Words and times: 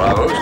Bravo, 0.00 0.39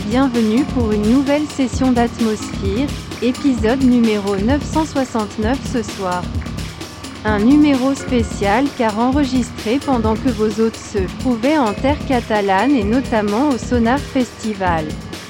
bienvenue 0.00 0.64
pour 0.74 0.92
une 0.92 1.10
nouvelle 1.10 1.46
session 1.46 1.92
d'Atmosphere, 1.92 2.88
épisode 3.22 3.82
numéro 3.82 4.36
969 4.36 5.58
ce 5.72 5.82
soir. 5.82 6.22
Un 7.24 7.38
numéro 7.38 7.94
spécial 7.94 8.66
car 8.76 8.98
enregistré 8.98 9.78
pendant 9.78 10.14
que 10.14 10.28
vos 10.28 10.60
hôtes 10.60 10.76
se 10.76 10.98
trouvaient 11.20 11.58
en 11.58 11.72
terre 11.72 11.96
catalane 12.06 12.72
et 12.72 12.84
notamment 12.84 13.48
au 13.48 13.58
Sonar 13.58 13.98
Festival. 13.98 14.86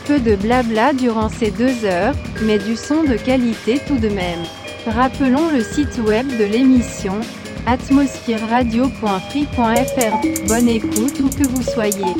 Peu 0.06 0.18
de 0.18 0.36
blabla 0.36 0.92
durant 0.92 1.28
ces 1.28 1.50
deux 1.50 1.84
heures, 1.84 2.14
mais 2.42 2.58
du 2.58 2.76
son 2.76 3.04
de 3.04 3.16
qualité 3.16 3.80
tout 3.86 3.98
de 3.98 4.08
même. 4.08 4.42
Rappelons 4.86 5.50
le 5.50 5.62
site 5.62 5.98
web 6.06 6.26
de 6.38 6.44
l'émission, 6.44 7.14
atmosphèreradio.free.fr. 7.66 10.48
Bonne 10.48 10.68
écoute 10.68 11.20
où 11.20 11.28
que 11.28 11.48
vous 11.48 11.62
soyez. 11.62 12.14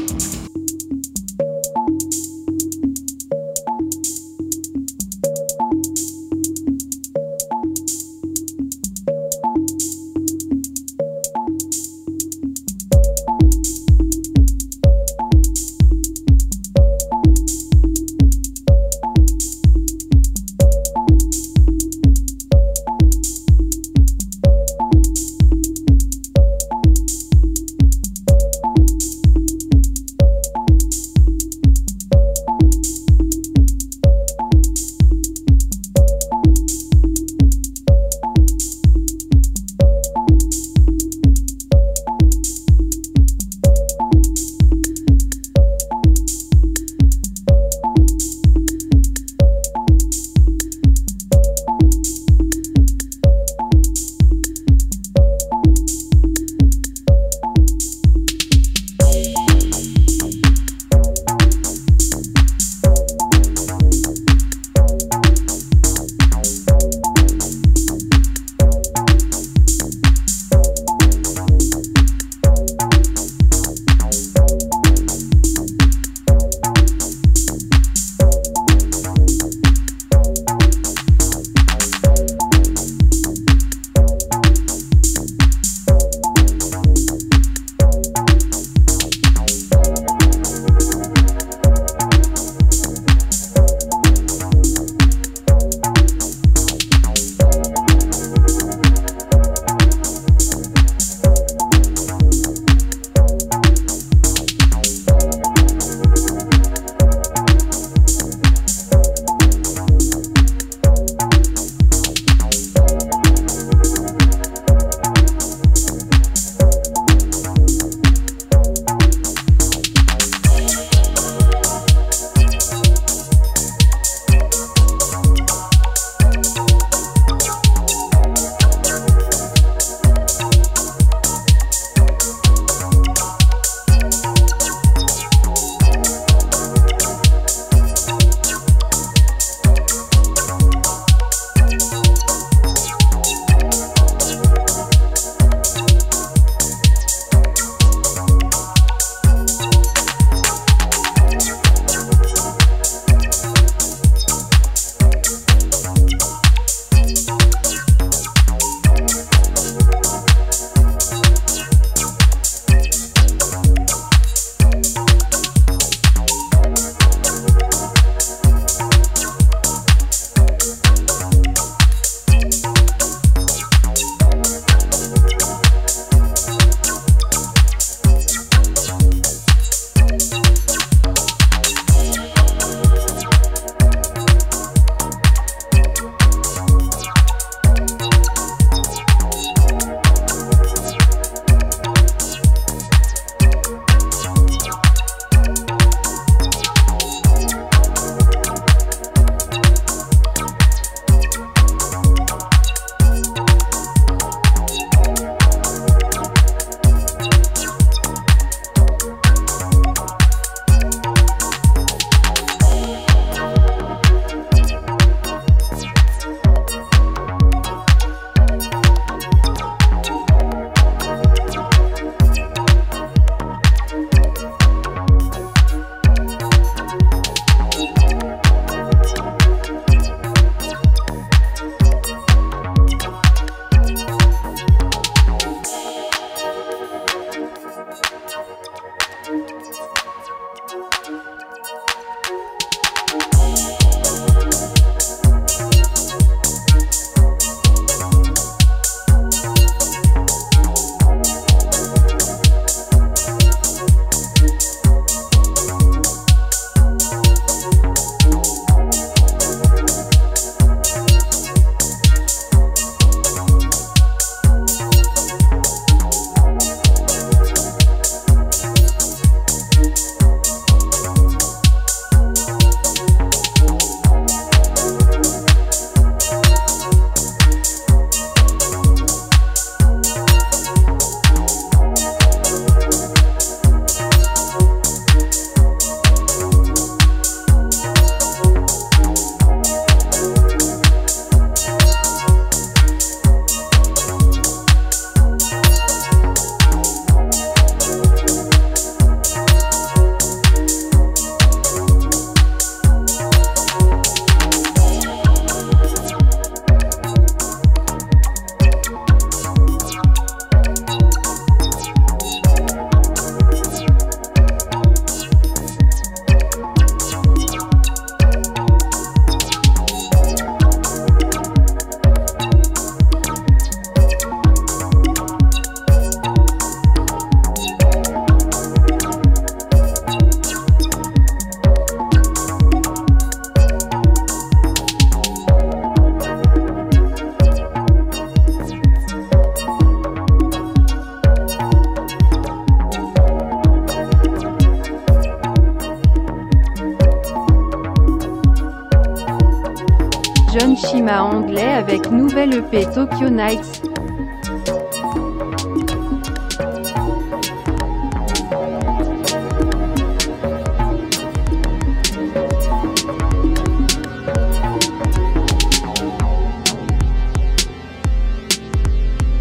Tokyo 352.97 353.28
Nights. 353.28 353.83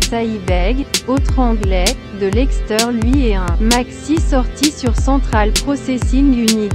Saïbeg, 0.01 0.85
autre 1.07 1.39
anglais, 1.39 1.85
de 2.19 2.27
Lexter 2.27 2.75
lui 2.91 3.27
et 3.27 3.35
un 3.35 3.45
maxi 3.61 4.19
sorti 4.19 4.69
sur 4.69 4.93
Central 4.97 5.53
Processing 5.53 6.33
Unit. 6.33 6.69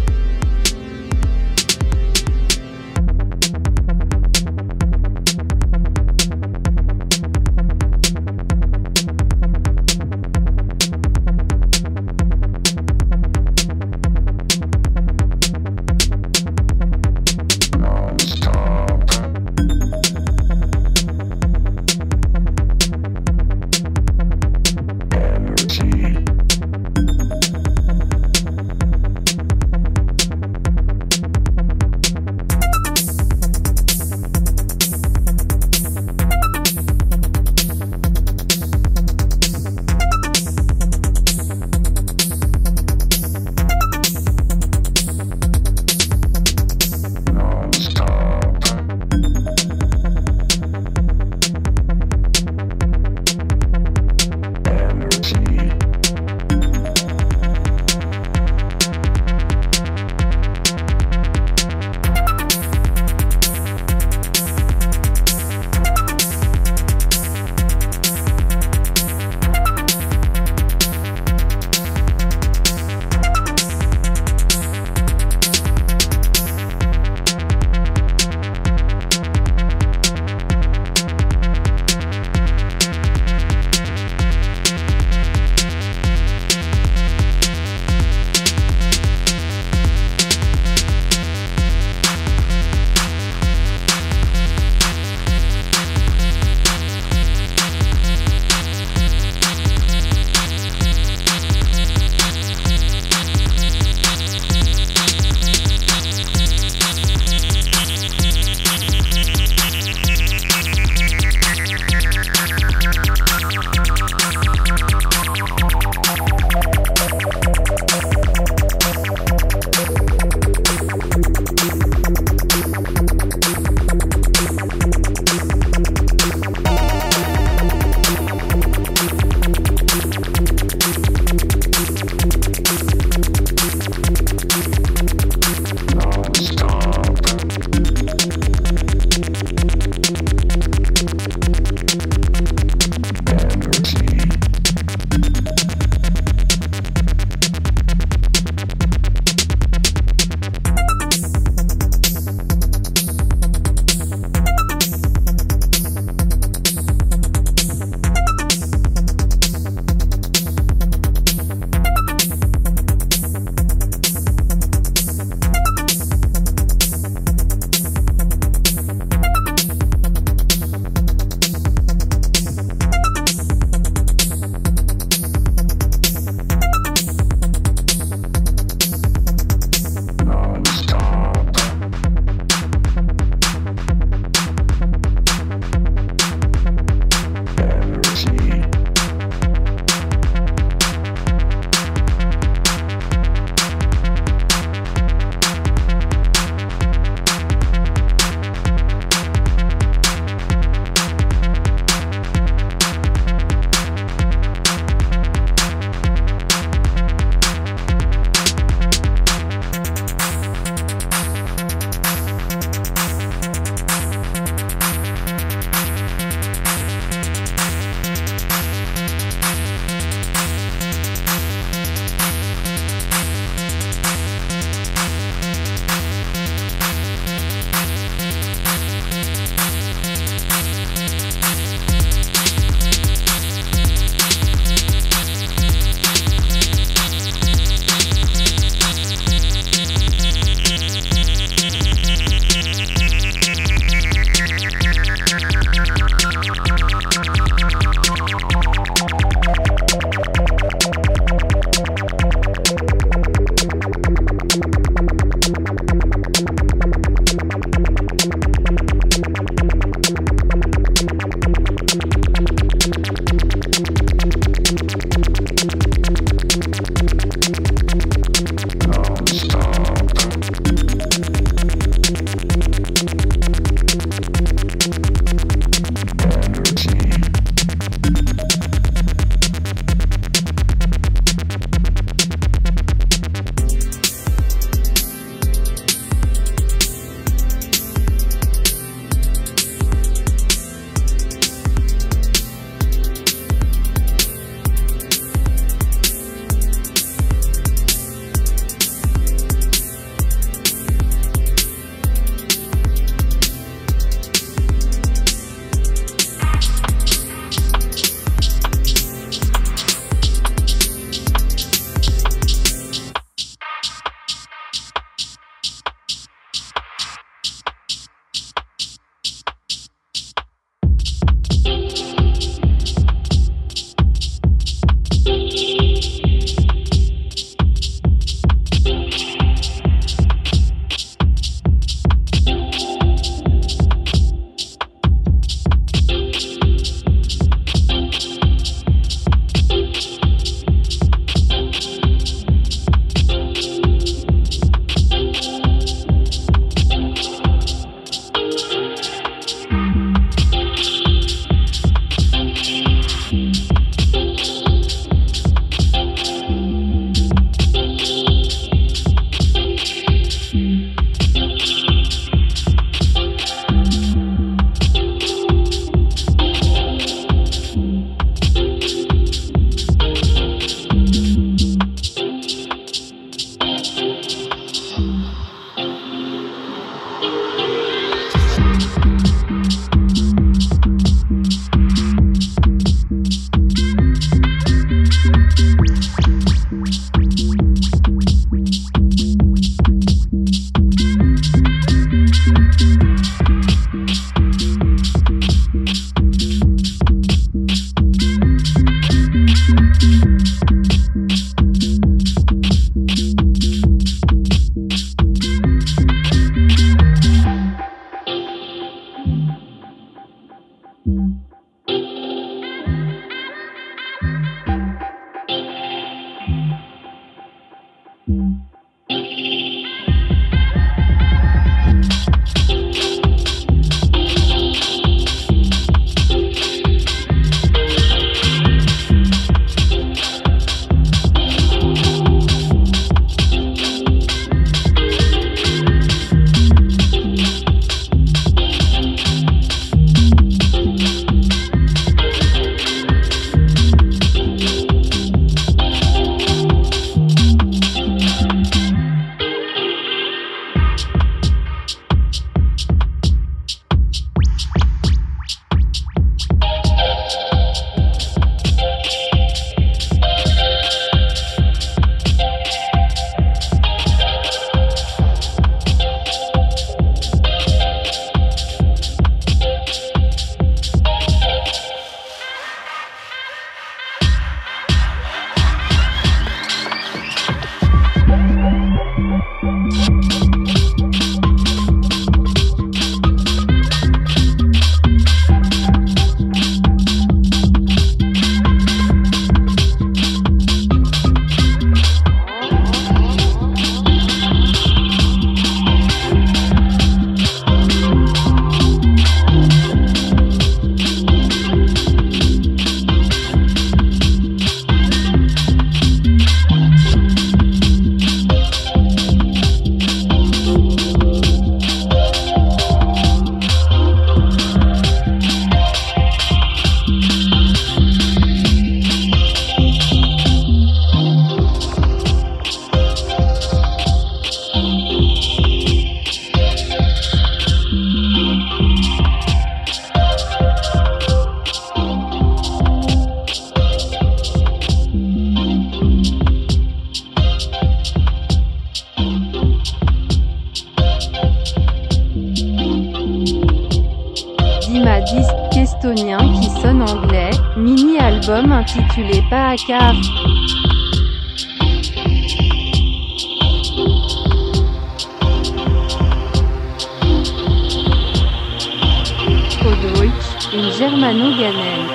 Une 560.72 560.90
germano-ghanaine. 560.92 562.08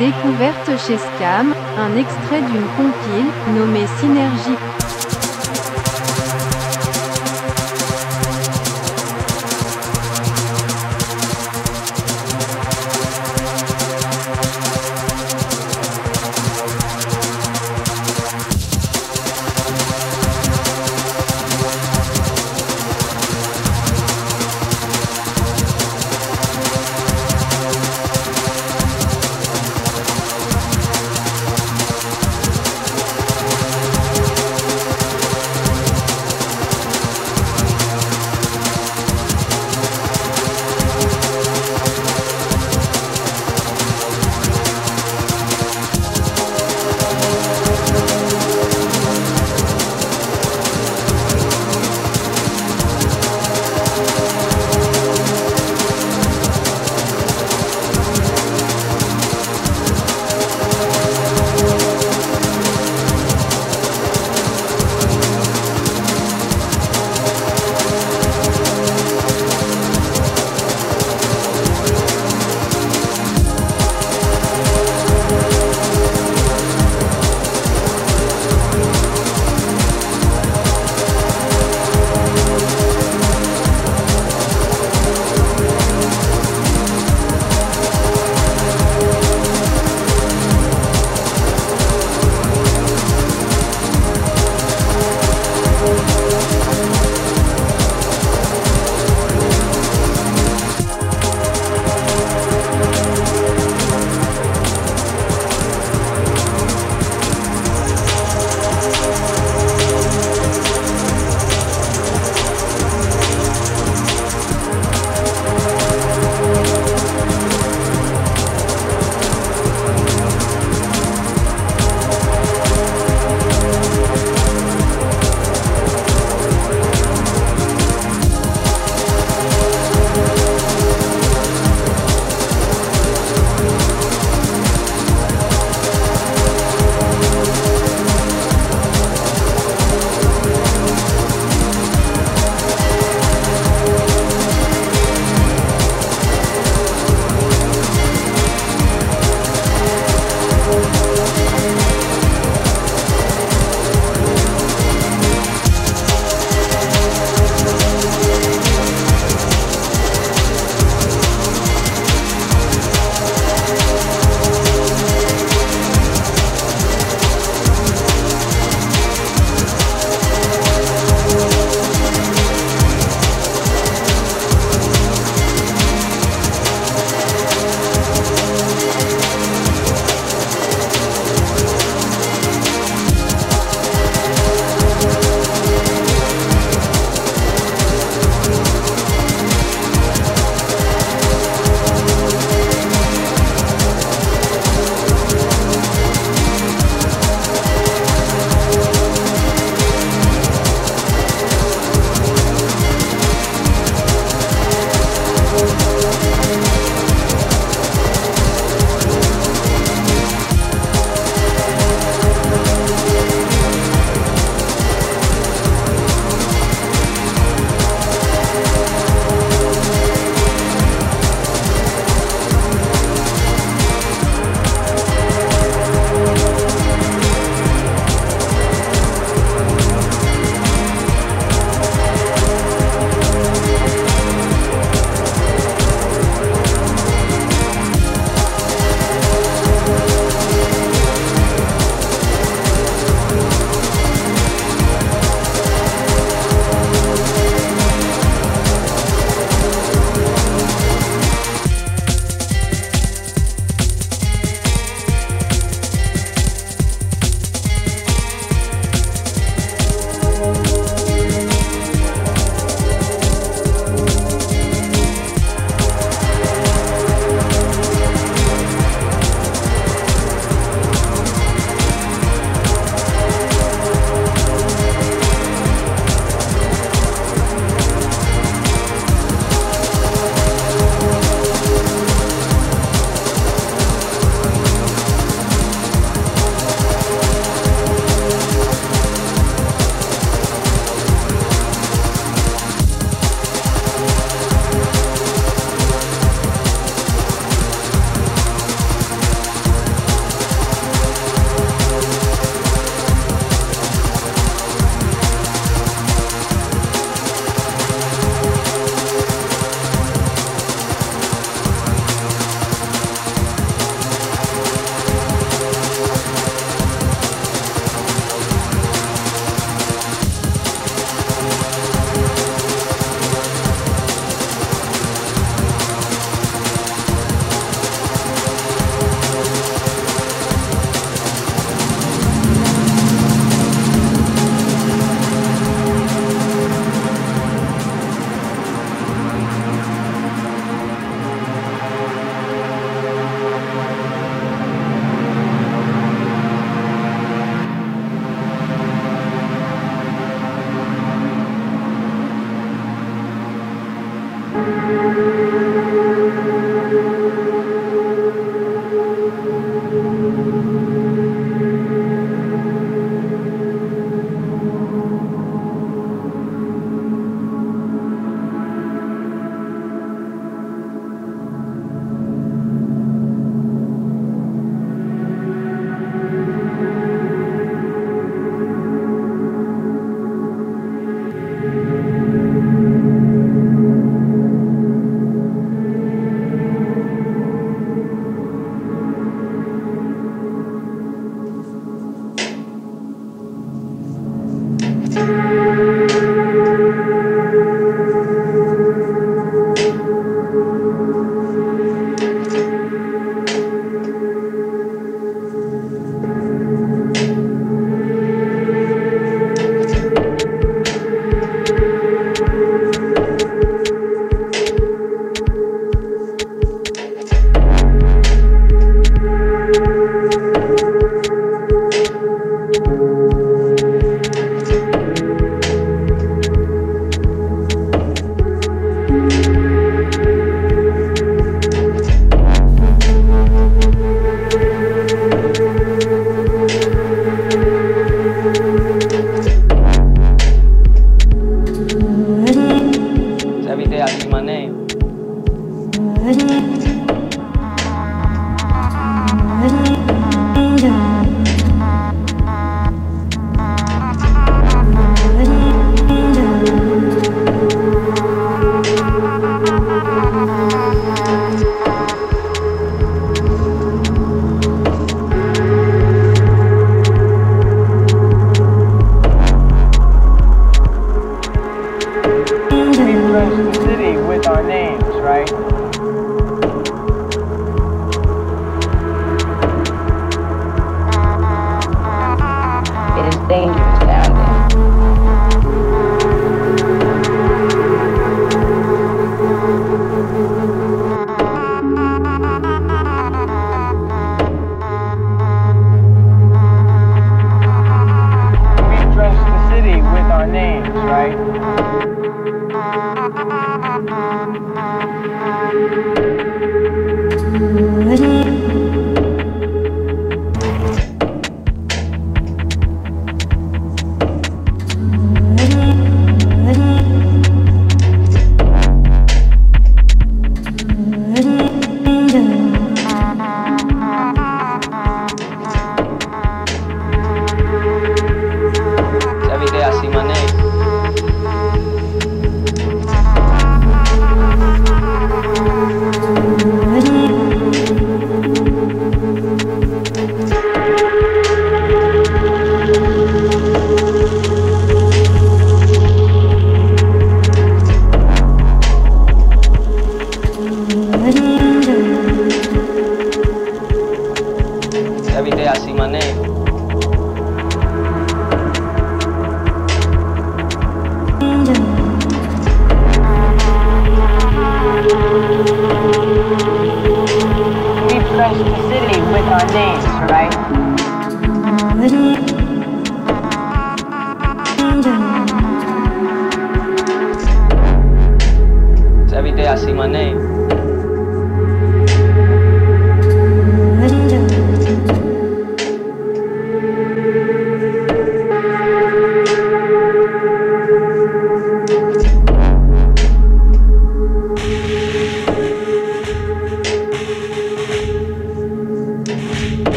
Découverte 0.00 0.70
chez 0.84 0.98
Scam, 0.98 1.54
un 1.78 1.96
extrait 1.96 2.42
d'une 2.42 2.66
compile, 2.76 3.30
nommée 3.54 3.86
Synergie 4.00 4.49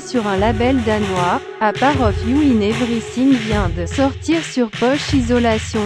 sur 0.00 0.26
un 0.26 0.36
label 0.36 0.82
danois, 0.84 1.40
A 1.60 1.72
Part 1.72 2.00
of 2.00 2.14
You 2.26 2.40
in 2.40 2.60
Everything 2.60 3.32
vient 3.32 3.68
de 3.68 3.86
sortir 3.86 4.42
sur 4.44 4.70
Poche 4.70 5.12
Isolation. 5.12 5.80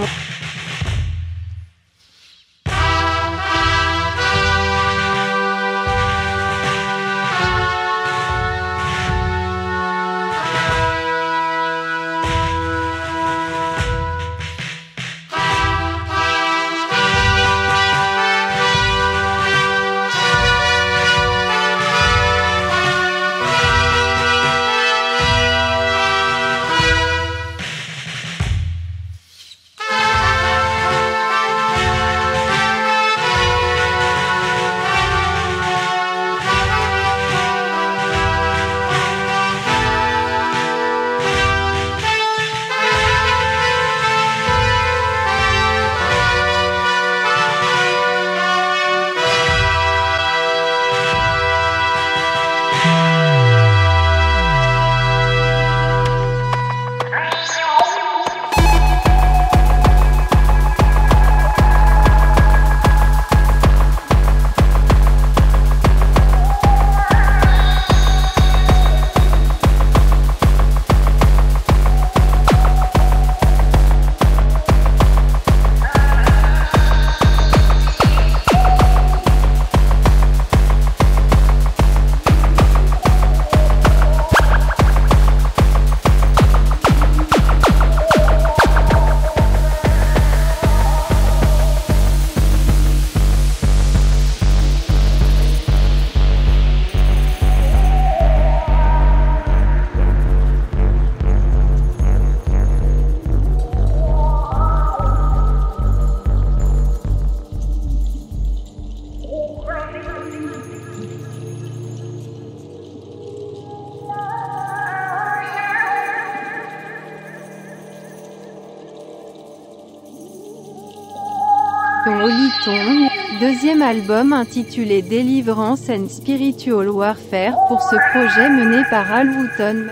Deuxième 123.55 123.83
album 123.83 124.33
intitulé 124.33 125.01
Deliverance 125.01 125.89
and 125.89 126.09
Spiritual 126.09 126.89
Warfare 126.89 127.55
pour 127.69 127.81
ce 127.83 127.95
projet 128.11 128.49
mené 128.49 128.83
par 128.91 129.13
Al 129.13 129.29
Wooton. 129.29 129.87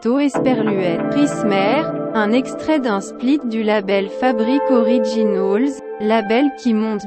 Festo 0.00 0.18
Esperluette. 0.18 1.10
Prismer, 1.10 1.82
un 2.14 2.32
extrait 2.32 2.80
d'un 2.80 3.02
split 3.02 3.40
du 3.44 3.62
label 3.62 4.08
Fabric 4.08 4.62
Originals, 4.70 5.72
label 6.00 6.46
qui 6.58 6.72
monte 6.72 7.02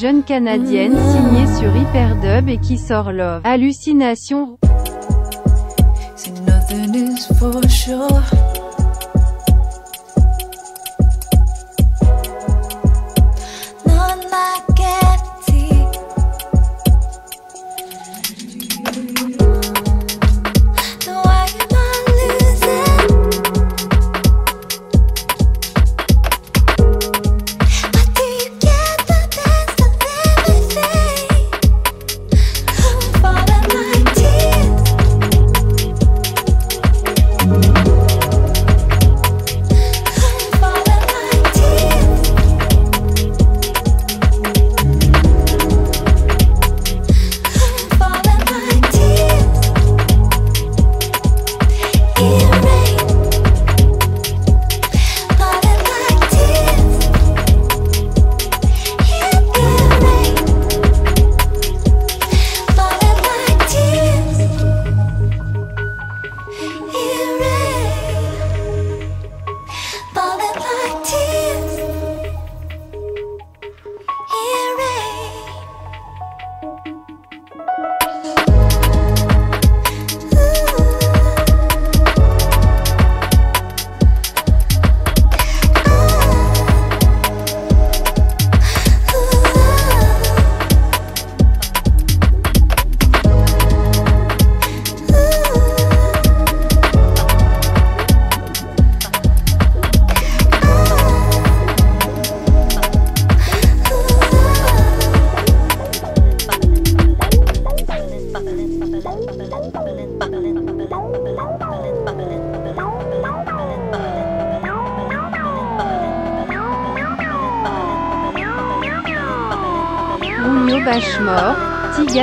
jeune 0.00 0.22
canadienne 0.22 0.92
signée 0.92 1.46
sur 1.58 1.74
Hyperdub 1.74 2.48
et 2.48 2.58
qui 2.58 2.76
sort 2.76 3.12
Love. 3.12 3.40
Hallucination. 3.44 4.58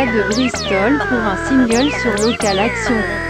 De 0.06 0.24
Bristol 0.24 0.99
pour 1.08 1.18
un 1.18 1.38
single 1.45 1.89
sur 1.89 2.28
Local 2.28 2.60
Action. 2.60 3.22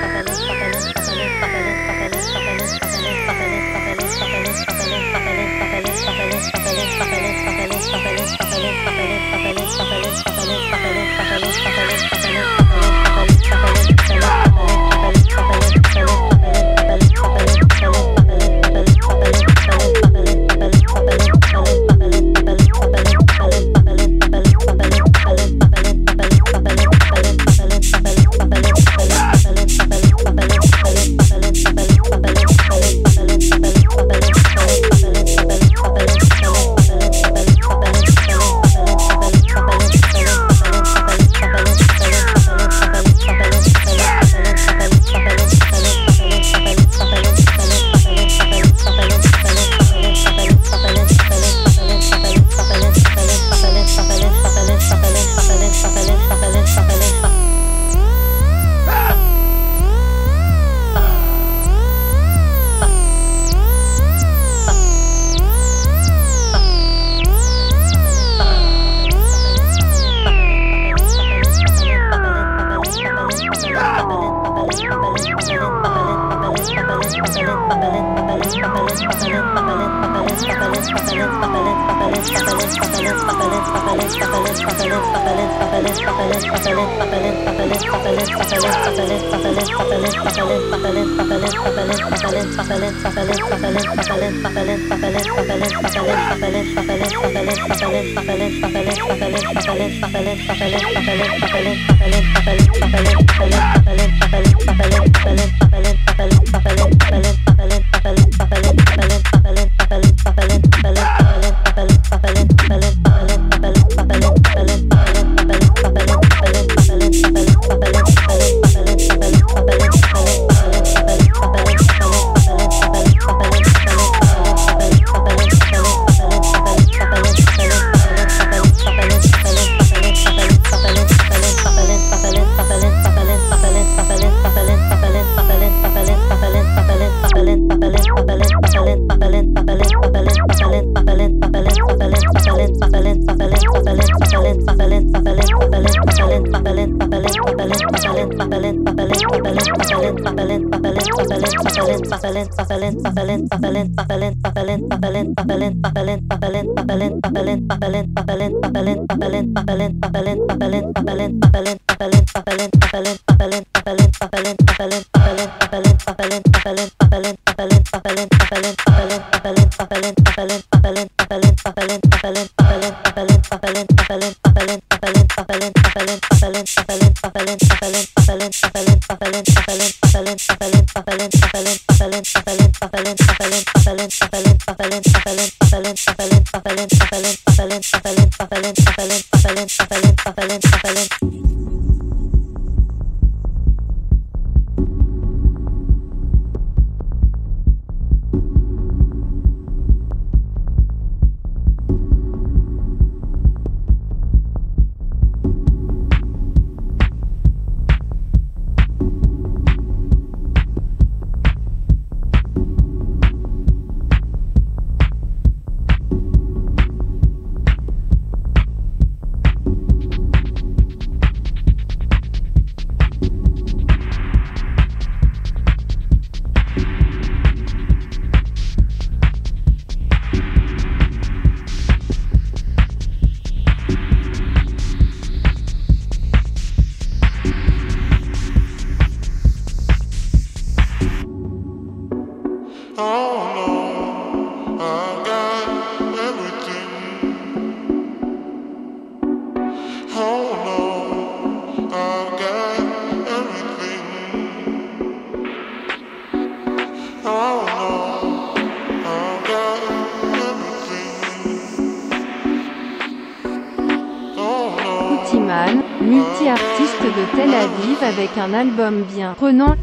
Un 268.38 268.54
album 268.54 269.04
bien 269.04 269.34
prenant. 269.36 269.76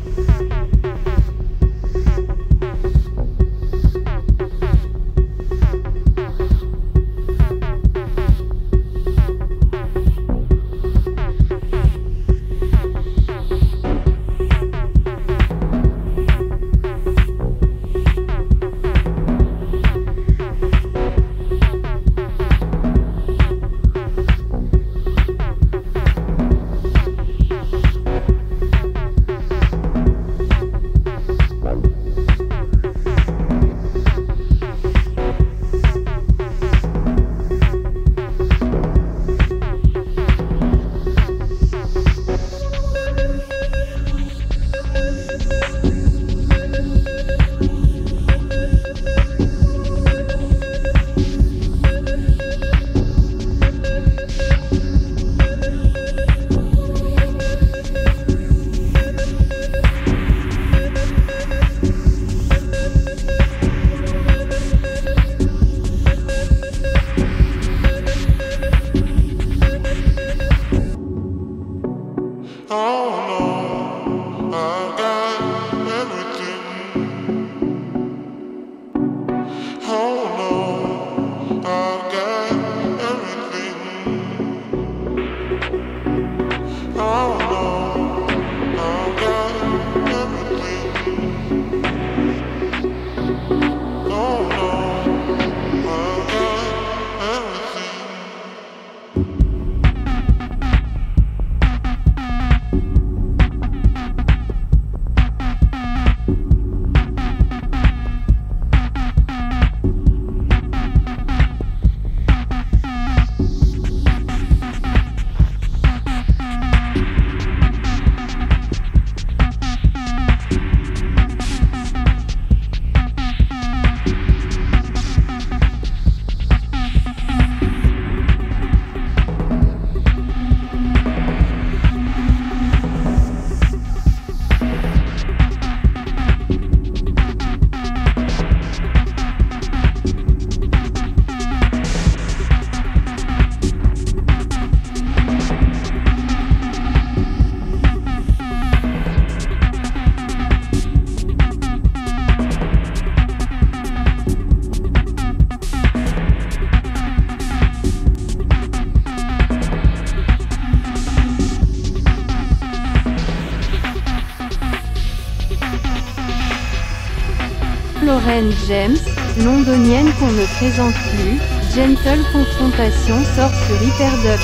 James, 168.67 168.97
londonienne 169.45 170.11
qu'on 170.19 170.31
ne 170.31 170.47
présente 170.57 170.95
plus, 171.11 171.39
Gentle 171.75 172.25
Confrontation 172.33 173.17
sort 173.37 173.53
sur 173.67 173.83
Hyperdub. 173.83 174.41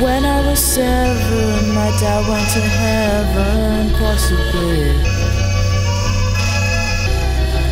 When 0.00 0.24
I 0.24 0.46
was 0.46 0.56
seven, 0.56 1.74
my 1.74 1.90
dad 1.98 2.28
went 2.28 2.48
to 2.52 2.60
heaven, 2.60 3.90
possibly. 3.98 4.92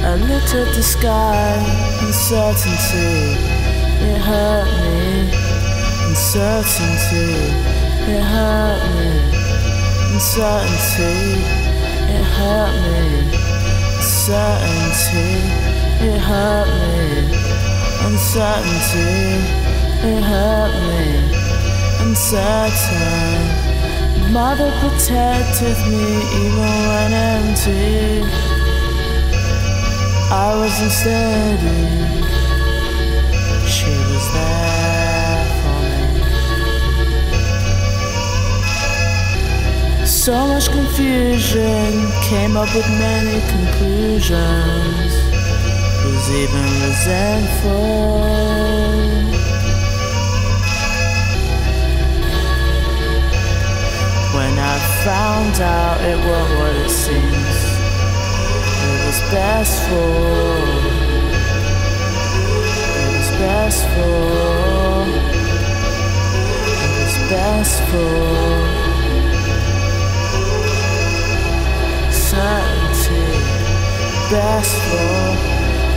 I 0.03 0.17
looked 0.17 0.53
at 0.55 0.75
the 0.75 0.83
sky, 0.83 1.55
uncertainty, 2.01 3.37
it 4.03 4.19
hurt 4.19 4.67
me. 4.83 5.31
Uncertainty, 6.09 7.53
it 8.09 8.23
hurt 8.23 8.83
me 8.97 9.36
uncertainty, 10.17 11.45
it 12.17 12.25
hurt 12.37 12.73
me. 12.85 13.05
Uncertainty, 13.99 15.29
it 16.09 16.21
hurt 16.29 16.69
me. 16.81 17.05
Uncertainty, 18.09 19.13
it 20.09 20.23
hurt 20.31 20.73
me. 20.89 21.05
Uncertain, 22.01 23.41
Mother 24.33 24.71
protected 24.81 25.77
me 25.91 26.07
even 26.45 26.73
when 26.89 27.13
empty. 27.13 28.25
I 30.33 30.49
wasn't 30.57 30.93
steady. 30.93 32.46
So 40.27 40.35
much 40.49 40.69
confusion 40.71 42.11
came 42.23 42.57
up 42.57 42.75
with 42.75 42.89
many 42.99 43.39
conclusions. 43.47 45.13
Was 46.03 46.31
even 46.43 46.67
resentful. 46.83 48.27
When 54.35 54.59
I 54.59 54.77
found 55.05 55.61
out 55.61 56.01
it 56.01 56.19
was 56.19 56.51
what 56.59 56.75
it 56.75 56.91
seems, 56.91 57.57
it 58.83 59.07
was 59.07 59.21
best 59.31 59.81
for. 59.89 60.11
It 62.99 63.11
was 63.17 63.31
best 63.39 63.83
for. 63.95 65.07
It 66.83 66.91
was 66.99 67.15
best 67.31 67.81
for. 67.91 68.66
Certainty, 72.37 73.25
best 74.31 74.77
for. 74.91 75.17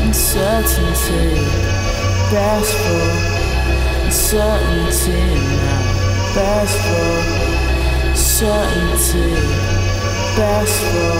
Uncertainty, 0.06 1.36
best 2.32 2.74
for. 2.80 3.08
Uncertainty 4.06 5.20
now, 5.60 6.34
best 6.34 6.78
for 6.80 8.16
certainty, 8.16 9.36
best 10.40 10.80
for 10.90 11.20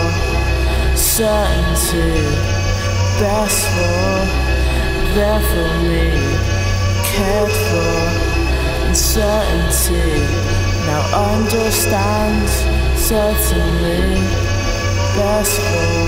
certainty, 0.96 2.16
best 3.20 3.60
for 3.76 4.10
there 5.16 5.42
for 5.52 5.70
me, 5.84 6.08
cared 7.04 7.52
for 7.68 7.94
uncertainty. 8.88 10.24
Now 10.88 11.02
understand 11.36 12.48
certainly, 12.98 14.49
best 15.16 15.60
for 15.60 16.00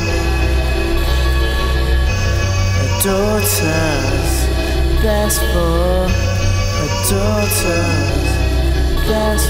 a 2.81 3.03
daughters, 3.03 4.31
best 5.01 5.39
for 5.51 6.07
a 6.79 6.87
daughters, 7.09 8.29
best 9.07 9.49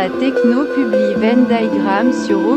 la 0.00 0.08
techno 0.18 0.64
publie 0.64 1.14
Venn 1.14 1.44
Diagram 1.46 2.10
sur 2.10 2.38
O 2.52 2.56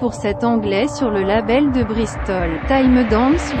pour 0.00 0.14
cet 0.14 0.44
anglais 0.44 0.88
sur 0.88 1.10
le 1.10 1.22
label 1.22 1.72
de 1.72 1.84
Bristol. 1.84 2.58
Time 2.66 3.04
Dance 3.04 3.52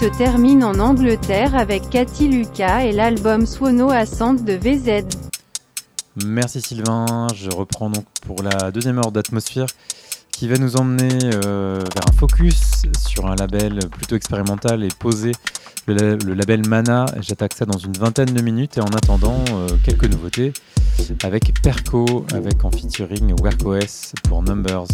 se 0.00 0.04
termine 0.16 0.62
en 0.62 0.78
Angleterre 0.78 1.56
avec 1.56 1.90
Cathy 1.90 2.28
Lucas 2.28 2.84
et 2.84 2.92
l'album 2.92 3.46
Swono 3.46 3.90
Ascent 3.90 4.34
de 4.34 4.52
VZ. 4.52 5.04
Merci 6.24 6.60
Sylvain, 6.60 7.26
je 7.34 7.50
reprends 7.50 7.90
donc 7.90 8.04
pour 8.24 8.44
la 8.44 8.70
deuxième 8.70 8.98
heure 8.98 9.10
d'atmosphère 9.10 9.66
qui 10.30 10.46
va 10.46 10.56
nous 10.56 10.76
emmener 10.76 11.18
euh, 11.24 11.78
vers 11.78 12.04
un 12.08 12.12
focus 12.12 12.82
sur 13.08 13.26
un 13.26 13.34
label 13.34 13.80
plutôt 13.90 14.14
expérimental 14.14 14.84
et 14.84 14.88
posé, 15.00 15.32
le, 15.88 16.16
label 16.32 16.68
Mana. 16.68 17.06
J'attaque 17.20 17.54
ça 17.54 17.64
dans 17.64 17.78
une 17.78 17.94
vingtaine 17.94 18.32
de 18.32 18.40
minutes 18.40 18.78
et 18.78 18.80
en 18.80 18.92
attendant, 18.94 19.42
euh, 19.52 19.66
quelques 19.82 20.06
nouveautés 20.06 20.52
avec 21.24 21.60
Perco, 21.60 22.24
avec 22.32 22.64
en 22.64 22.70
featuring 22.70 23.34
WorkOS 23.40 24.12
pour 24.28 24.44
Numbers. 24.44 24.86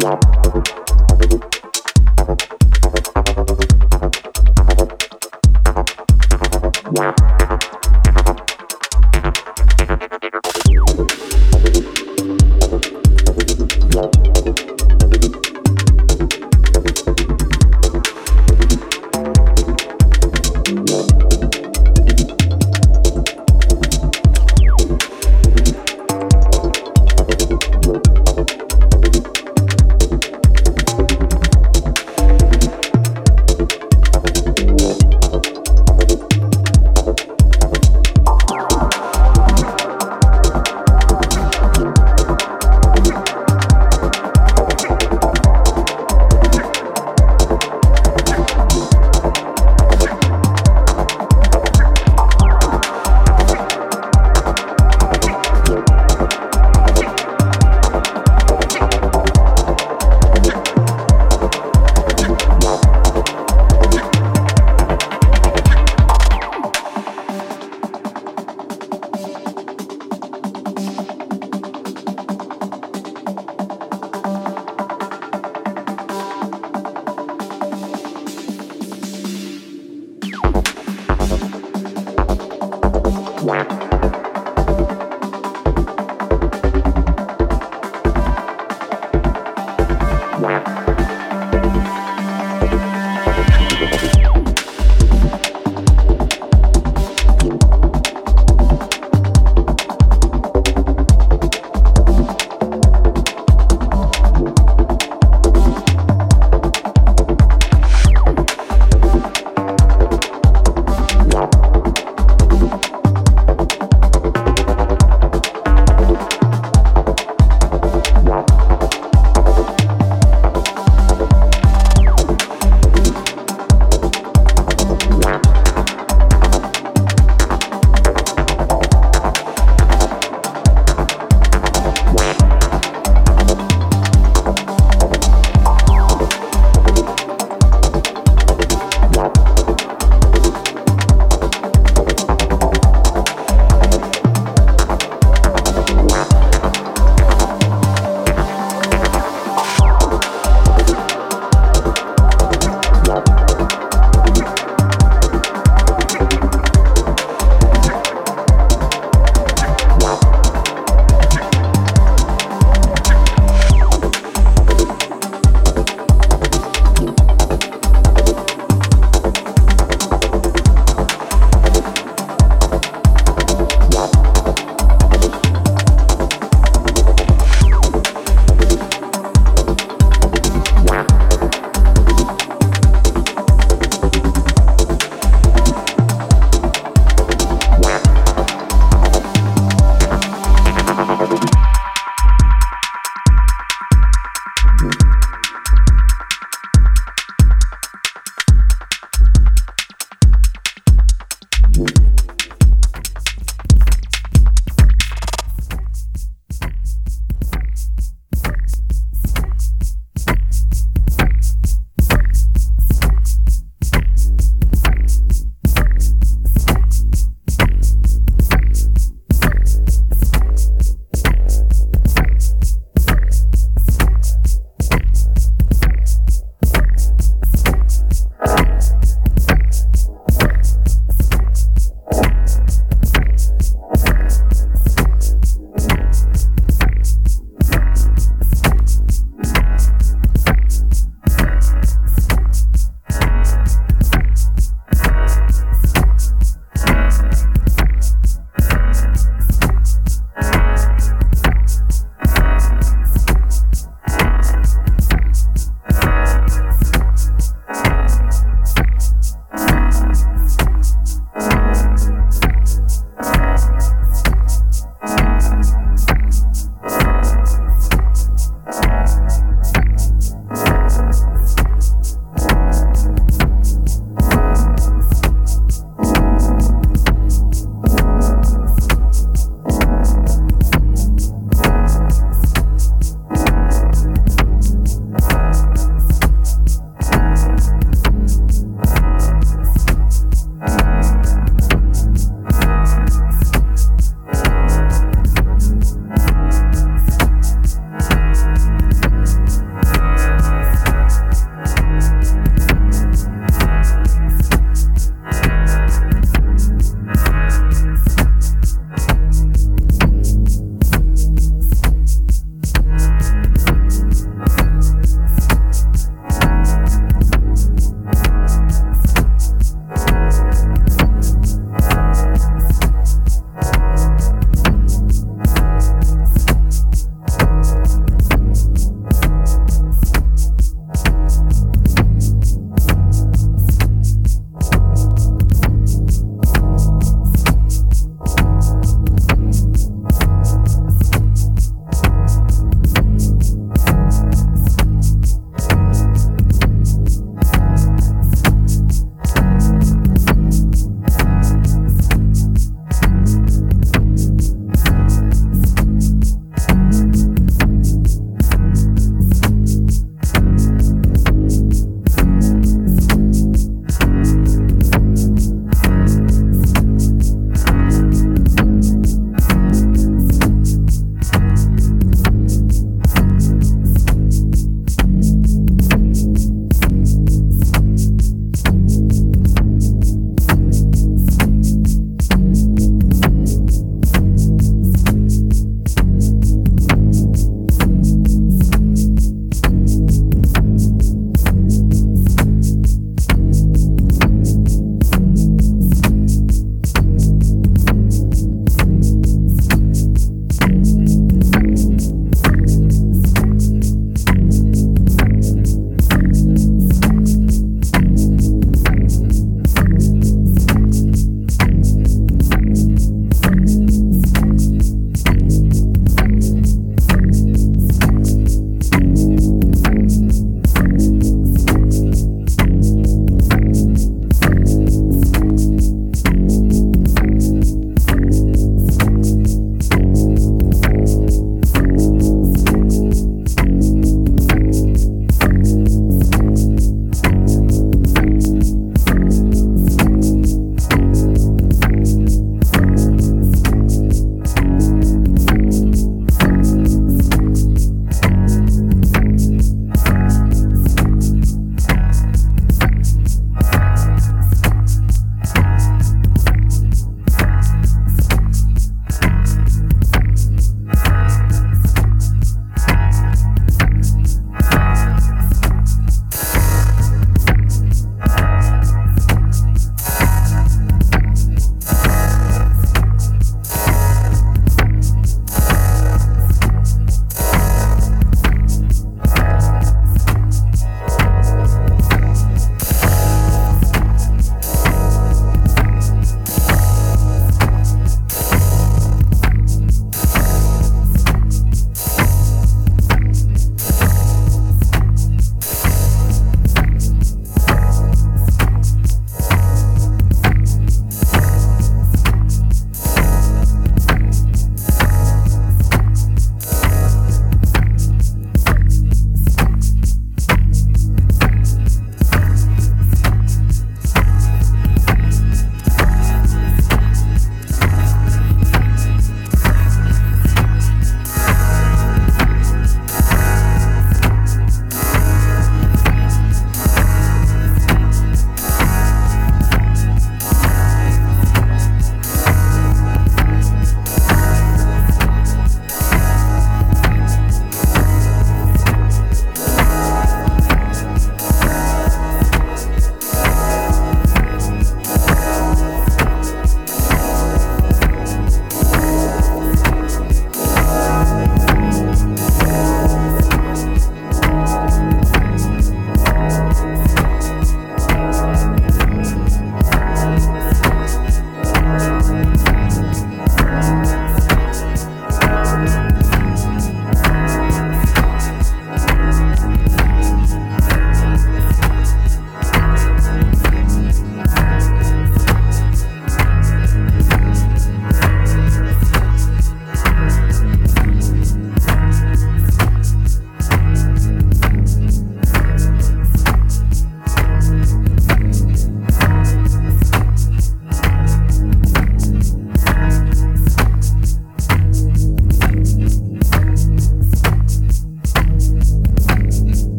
Wow. 0.00 0.37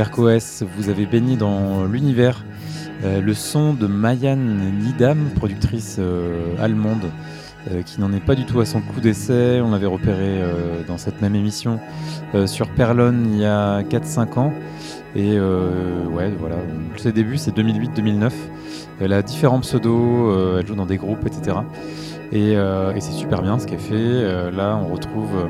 Un 0.00 0.04
featuring 0.04 0.36
S. 0.36 0.64
Vous 0.76 0.88
avez 0.88 1.06
baigné 1.06 1.36
dans 1.36 1.84
l'univers, 1.84 2.44
euh, 3.04 3.20
le 3.20 3.34
son 3.34 3.74
de 3.74 3.86
Mayan 3.86 4.36
Nidam, 4.36 5.30
productrice 5.36 5.96
euh, 5.98 6.54
allemande, 6.58 7.10
euh, 7.70 7.82
qui 7.82 8.00
n'en 8.00 8.12
est 8.12 8.24
pas 8.24 8.34
du 8.34 8.44
tout 8.44 8.60
à 8.60 8.64
son 8.64 8.80
coup 8.80 9.00
d'essai. 9.00 9.60
On 9.60 9.70
l'avait 9.70 9.86
repéré 9.86 10.40
dans 10.86 10.98
cette 10.98 11.20
même 11.20 11.34
émission 11.34 11.78
sur 12.46 12.68
Perlon 12.68 13.14
il 13.32 13.38
y 13.38 13.44
a 13.44 13.82
4-5 13.82 14.38
ans. 14.38 14.52
Et 15.14 15.38
ouais, 15.38 16.32
voilà, 16.38 16.56
ses 16.96 17.12
débuts 17.12 17.36
c'est 17.36 17.54
2008-2009. 17.56 18.30
Elle 19.00 19.12
a 19.12 19.22
différents 19.22 19.60
pseudos, 19.60 20.58
elle 20.58 20.66
joue 20.66 20.74
dans 20.74 20.86
des 20.86 20.96
groupes, 20.96 21.26
etc. 21.26 21.58
Et, 22.32 22.52
et 22.52 23.00
c'est 23.00 23.12
super 23.12 23.42
bien 23.42 23.58
ce 23.58 23.66
qu'elle 23.66 23.78
fait. 23.78 24.50
là, 24.52 24.80
on 24.82 24.92
retrouve 24.92 25.48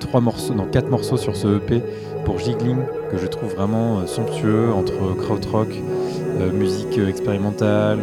trois 0.00 0.20
morceaux, 0.20 0.54
non, 0.54 0.66
quatre 0.66 0.90
morceaux 0.90 1.16
sur 1.16 1.36
ce 1.36 1.58
EP 1.58 1.82
pour 2.24 2.38
Jiggling 2.38 2.78
que 3.10 3.18
je 3.18 3.26
trouve 3.26 3.52
vraiment 3.54 4.00
euh, 4.00 4.06
somptueux 4.06 4.72
entre 4.72 5.14
krautrock, 5.16 5.68
euh, 6.40 6.52
musique 6.52 6.96
expérimentale, 6.98 7.98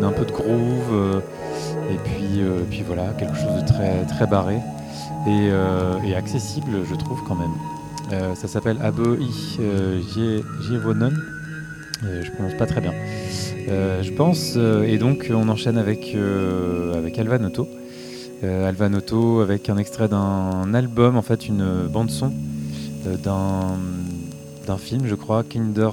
un 0.00 0.12
peu 0.12 0.24
de 0.24 0.30
groove 0.30 1.20
et 1.90 1.96
puis, 2.04 2.40
puis 2.70 2.84
voilà 2.86 3.08
quelque 3.18 3.34
chose 3.34 3.60
de 3.60 3.66
très 3.66 4.04
très 4.06 4.26
barré 4.26 4.58
et, 5.26 5.50
accessible 6.14 6.84
je 6.88 6.94
trouve 6.94 7.20
quand 7.26 7.34
même. 7.34 7.50
ça 8.34 8.46
s'appelle 8.48 8.78
Abe 8.80 9.18
I 9.20 9.58
je 9.60 10.40
prononce 12.30 12.54
pas 12.54 12.66
très 12.66 12.80
bien. 12.80 12.94
je 13.66 14.12
pense 14.12 14.56
et 14.56 14.98
donc 14.98 15.32
on 15.34 15.48
enchaîne 15.48 15.78
avec 15.78 16.16
avec 16.94 17.18
Alva 17.18 17.38
Noto 17.38 17.68
euh, 18.44 18.68
Alvan 18.68 18.94
Otto 18.94 19.40
avec 19.40 19.68
un 19.68 19.76
extrait 19.78 20.06
d'un 20.06 20.72
album, 20.72 21.16
en 21.16 21.22
fait 21.22 21.48
une 21.48 21.88
bande 21.88 22.10
son 22.10 22.32
euh, 23.06 23.16
d'un 23.16 24.78
film, 24.78 25.06
je 25.06 25.14
crois, 25.16 25.42
Kinder 25.42 25.90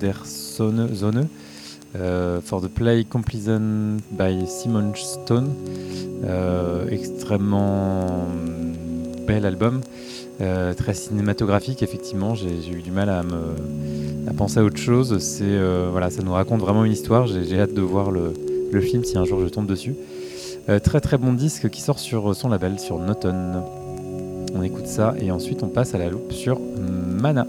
der 0.00 0.26
Sonne, 0.26 0.88
euh, 1.94 2.40
for 2.40 2.60
the 2.60 2.68
Play 2.68 3.04
Completion 3.04 3.98
by 4.10 4.46
Simon 4.48 4.92
Stone. 4.96 5.50
extrêmement 6.90 8.26
bel 9.26 9.46
album, 9.46 9.80
très 10.38 10.94
cinématographique, 10.94 11.82
effectivement. 11.82 12.34
J'ai 12.34 12.72
eu 12.72 12.82
du 12.82 12.90
mal 12.90 13.10
à, 13.10 13.22
penser 14.36 14.58
à 14.58 14.64
autre 14.64 14.78
chose. 14.78 15.18
C'est 15.18 15.58
voilà, 15.90 16.10
ça 16.10 16.22
nous 16.22 16.32
raconte 16.32 16.60
vraiment 16.60 16.84
une 16.84 16.92
histoire. 16.92 17.26
J'ai 17.26 17.60
hâte 17.60 17.74
de 17.74 17.82
voir 17.82 18.10
le, 18.10 18.32
film 18.80 19.04
si 19.04 19.16
un 19.16 19.24
jour 19.24 19.40
je 19.40 19.46
tombe 19.46 19.66
dessus. 19.66 19.94
Euh, 20.68 20.80
très 20.80 21.00
très 21.00 21.16
bon 21.16 21.32
disque 21.32 21.70
qui 21.70 21.80
sort 21.80 21.98
sur 21.98 22.34
son 22.34 22.48
label, 22.48 22.80
sur 22.80 22.98
Noton. 22.98 23.62
On 24.54 24.62
écoute 24.62 24.86
ça 24.86 25.14
et 25.20 25.30
ensuite 25.30 25.62
on 25.62 25.68
passe 25.68 25.94
à 25.94 25.98
la 25.98 26.08
loupe 26.08 26.32
sur 26.32 26.58
Mana. 26.60 27.46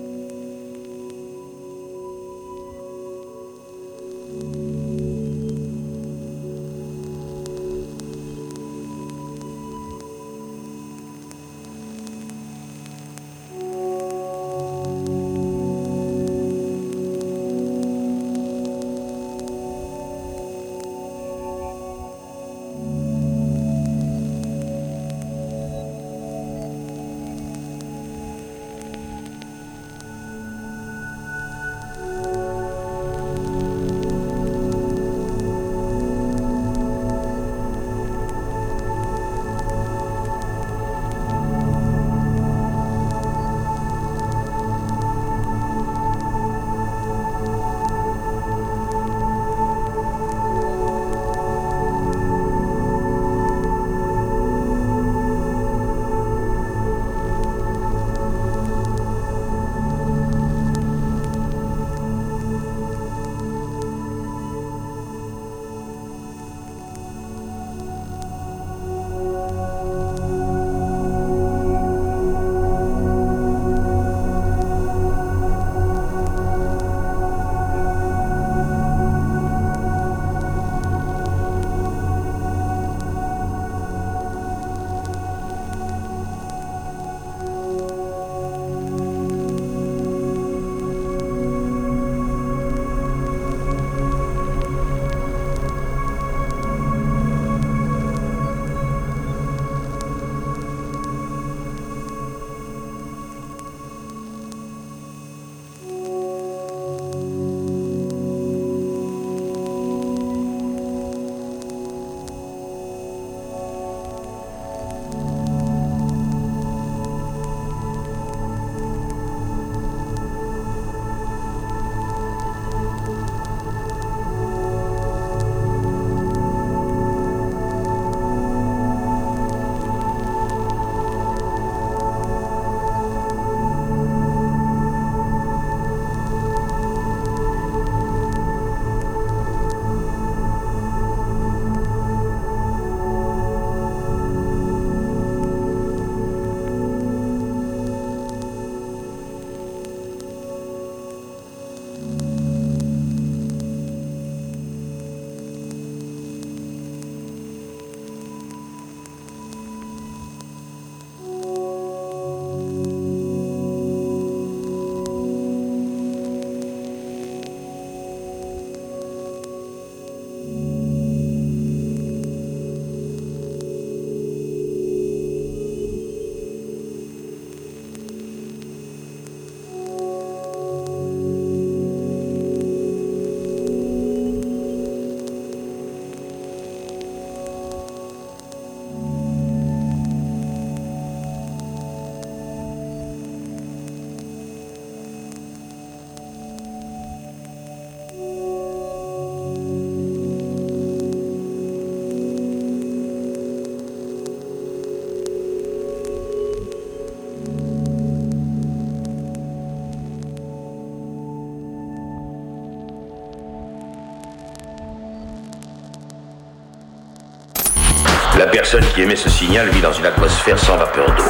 La 218.37 218.45
personne 218.45 218.83
qui 218.93 219.01
émet 219.01 219.15
ce 219.15 219.29
signal 219.29 219.67
vit 219.69 219.81
dans 219.81 219.91
une 219.91 220.05
atmosphère 220.05 220.59
sans 220.59 220.77
vapeur 220.77 221.07
d'eau. 221.15 221.23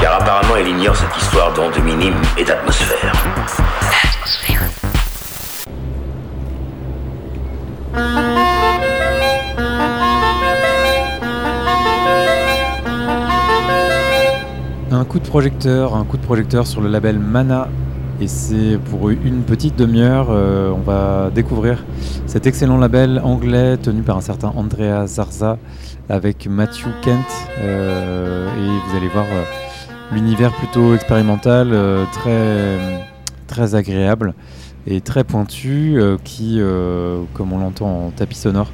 Car 0.00 0.20
apparemment, 0.20 0.56
elle 0.56 0.66
ignore 0.66 0.96
cette 0.96 1.16
histoire 1.16 1.52
d'ondes 1.52 1.78
minimes 1.84 2.20
et 2.36 2.42
d'atmosphère. 2.42 3.12
Un 14.90 15.04
coup 15.04 15.20
de 15.20 15.28
projecteur, 15.28 15.94
un 15.94 16.04
coup 16.04 16.16
de 16.16 16.24
projecteur 16.24 16.66
sur 16.66 16.80
le 16.80 16.88
label 16.88 17.20
Mana. 17.20 17.68
Et 18.18 18.28
c'est 18.28 18.78
pour 18.90 19.10
une 19.10 19.42
petite 19.42 19.76
demi-heure, 19.76 20.28
euh, 20.30 20.70
on 20.70 20.80
va 20.80 21.30
découvrir 21.34 21.84
cet 22.26 22.46
excellent 22.46 22.78
label 22.78 23.20
anglais 23.22 23.76
tenu 23.76 24.00
par 24.00 24.16
un 24.16 24.22
certain 24.22 24.54
Andrea 24.56 25.06
Zarza 25.06 25.58
avec 26.08 26.46
Matthew 26.46 26.86
Kent. 27.02 27.26
euh, 27.60 28.48
et 28.48 28.88
vous 28.88 28.96
allez 28.96 29.08
voir 29.08 29.26
euh, 29.26 29.44
l'univers 30.12 30.52
plutôt 30.52 30.94
expérimental, 30.94 31.76
très, 32.12 32.78
très 33.48 33.74
agréable 33.74 34.32
et 34.86 35.02
très 35.02 35.24
pointu, 35.24 36.00
qui, 36.24 36.60
comme 37.34 37.52
on 37.52 37.58
l'entend 37.58 38.06
en 38.06 38.10
tapis 38.10 38.36
sonore, 38.36 38.70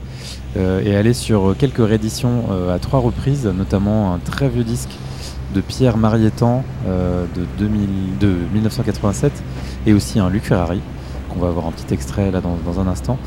est 0.56 0.94
allé 0.94 1.14
sur 1.14 1.56
quelques 1.59 1.85
rééditions 1.85 2.44
à 2.70 2.78
trois 2.78 3.01
reprises, 3.01 3.47
notamment 3.47 4.12
un 4.12 4.19
très 4.19 4.51
vieux 4.51 4.62
disque 4.62 4.90
de 5.52 5.60
Pierre 5.60 5.96
Marietan 5.96 6.64
euh, 6.86 7.24
de, 7.34 7.46
2000 7.58 8.18
de 8.20 8.34
1987 8.54 9.32
et 9.86 9.92
aussi 9.92 10.18
un 10.18 10.30
Luc 10.30 10.44
Ferrari 10.44 10.80
qu'on 11.28 11.40
va 11.40 11.48
avoir 11.48 11.66
un 11.66 11.72
petit 11.72 11.92
extrait 11.94 12.30
là 12.30 12.40
dans, 12.40 12.80
un 12.80 12.86
instant 12.86 13.18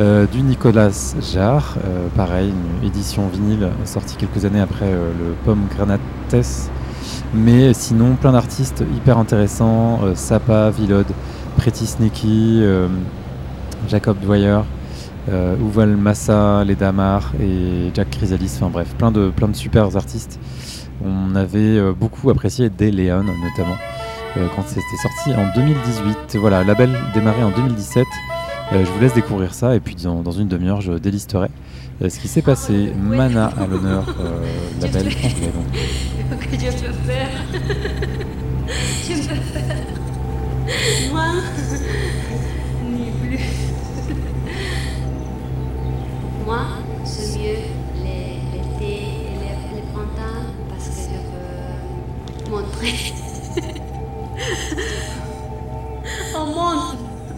Euh, 0.00 0.26
du 0.26 0.42
Nicolas 0.42 1.14
Jarre 1.32 1.76
euh, 1.84 2.08
pareil 2.16 2.50
une 2.50 2.88
édition 2.88 3.28
vinyle 3.28 3.68
sortie 3.84 4.16
quelques 4.16 4.44
années 4.44 4.60
après 4.60 4.90
le 4.90 5.34
Pomme 5.44 5.66
Granates 5.72 6.00
mais 7.32 7.72
sinon 7.74 8.16
plein 8.16 8.32
d'artistes 8.32 8.82
hyper 8.96 9.18
intéressants 9.18 10.00
Sapa, 10.16 10.70
Villod, 10.70 11.06
Pretty 11.56 11.86
Sneaky 11.86 12.64
Jacob 13.88 14.16
Dwyer 14.20 14.62
Uval 15.28 15.96
Massa, 15.96 16.64
Les 16.64 16.74
Damar 16.74 17.32
et 17.40 17.90
Jack 17.94 18.10
Chrysalis, 18.10 18.52
enfin 18.56 18.70
bref, 18.70 18.94
plein 18.98 19.10
de, 19.10 19.30
plein 19.30 19.48
de 19.48 19.56
super 19.56 19.96
artistes. 19.96 20.38
On 21.04 21.34
avait 21.34 21.58
euh, 21.58 21.92
beaucoup 21.92 22.30
apprécié 22.30 22.70
Day 22.70 22.90
Leon 22.90 23.22
notamment 23.24 23.76
euh, 24.36 24.46
quand 24.56 24.66
c'était 24.66 24.80
sorti 25.02 25.34
en 25.34 25.54
2018. 25.54 26.36
Voilà, 26.36 26.64
label 26.64 26.96
démarré 27.14 27.42
en 27.42 27.50
2017. 27.50 28.06
Euh, 28.72 28.84
je 28.84 28.90
vous 28.90 29.00
laisse 29.00 29.12
découvrir 29.14 29.52
ça 29.54 29.76
et 29.76 29.80
puis 29.80 29.94
dans, 29.94 30.22
dans 30.22 30.32
une 30.32 30.48
demi-heure 30.48 30.80
je 30.80 30.92
délisterai 30.94 31.48
euh, 32.02 32.08
ce 32.08 32.18
qui 32.18 32.28
s'est 32.28 32.42
passé. 32.42 32.92
Mana 32.96 33.46
à 33.58 33.66
l'honneur, 33.66 34.04
euh, 34.20 34.46
label 34.80 35.06
anglais 35.08 35.52
donc. 35.54 36.50
que 36.50 36.56
faire? 36.56 37.28
Moi, 41.12 41.26
ni 42.90 43.10
plus. 43.28 43.44
Moi, 46.46 46.58
montrer. 52.54 53.12
Oh 56.36 56.46
mon 56.46 56.96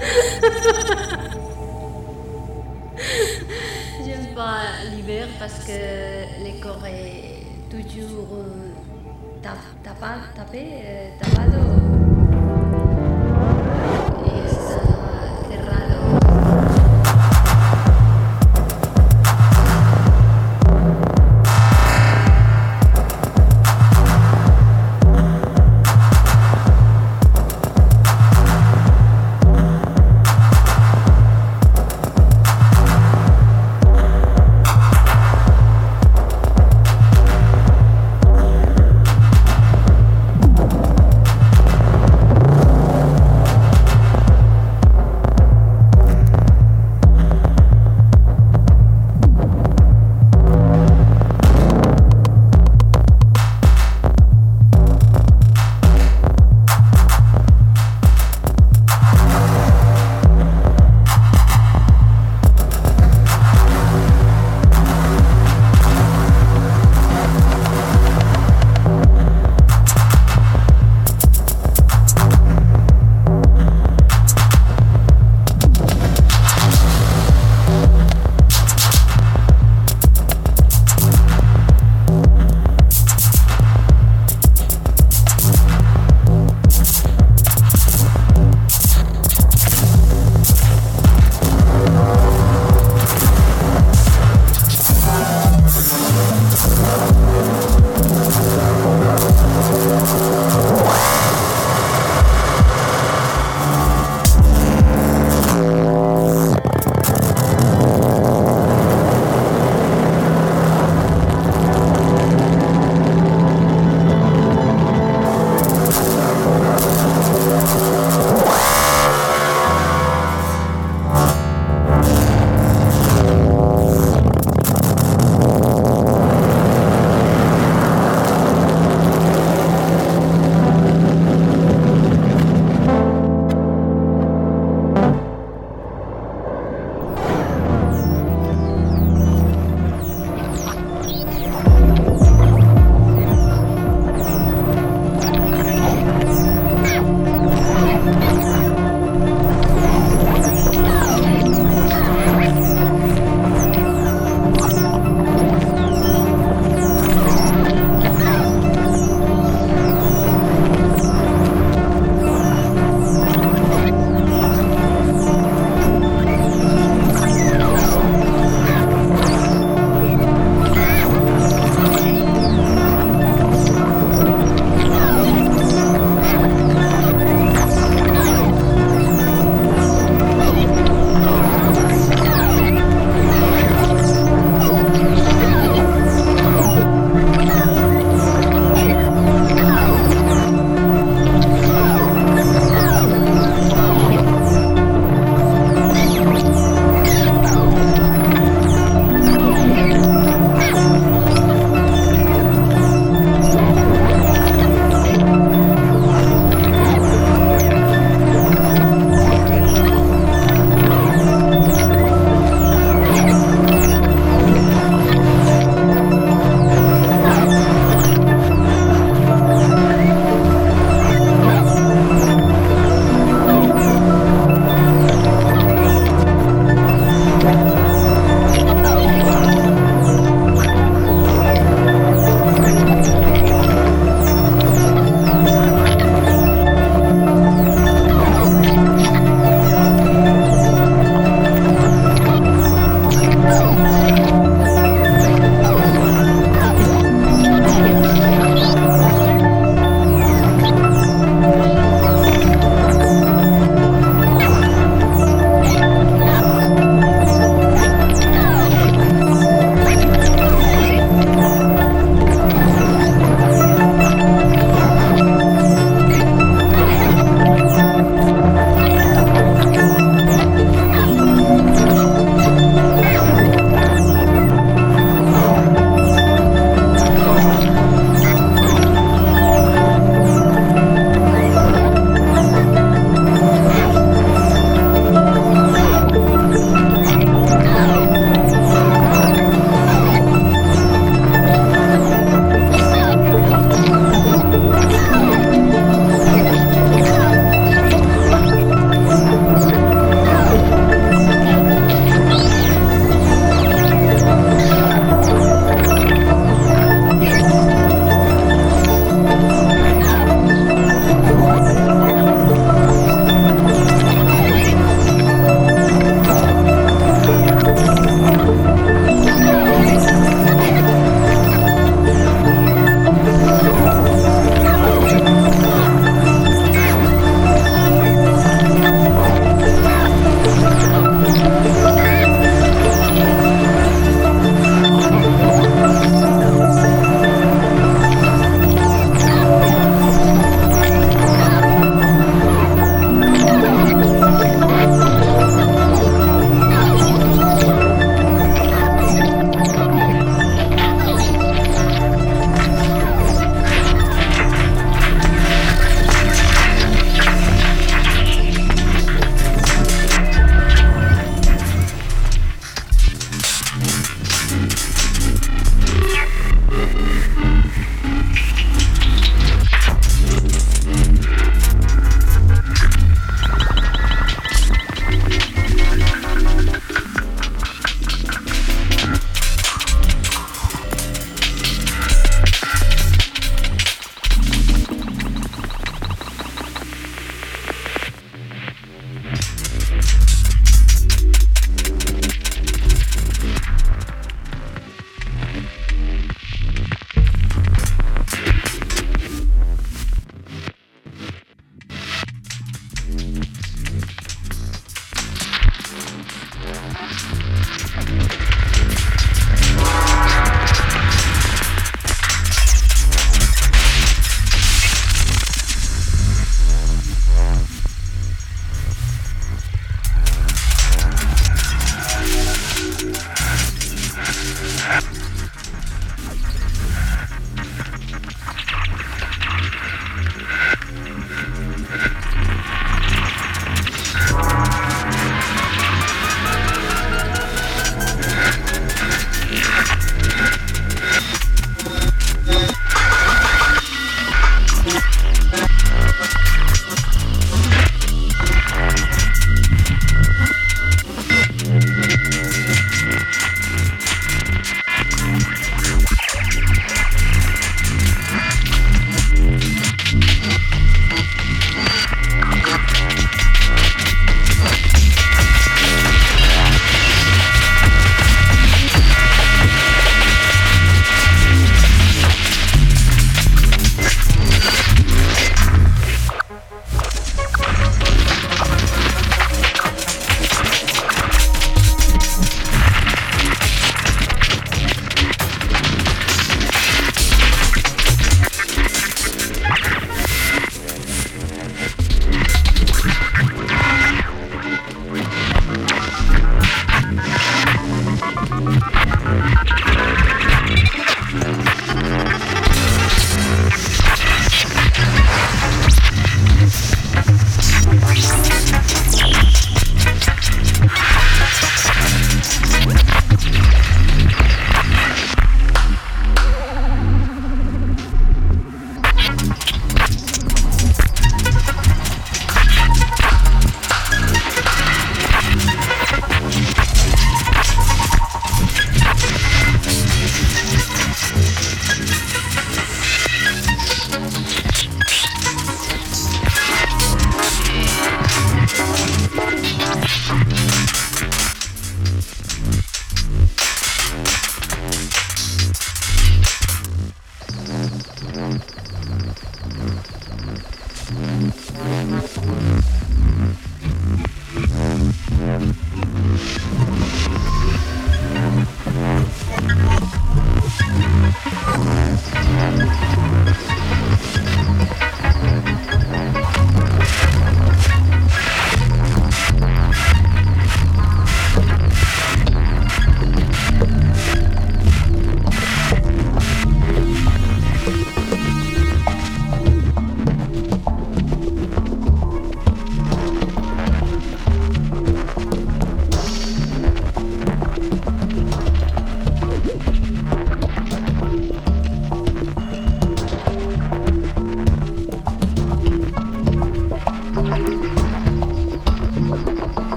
J'aime 4.04 4.28
pas 4.34 4.60
l'hiver 4.90 5.26
parce 5.38 5.58
que 5.64 5.78
le 6.42 6.52
corps 6.62 6.86
est 6.86 7.44
toujours 7.70 8.28
euh, 8.32 8.72
tap- 9.42 9.74
tapa- 9.84 10.32
tapé, 10.34 10.62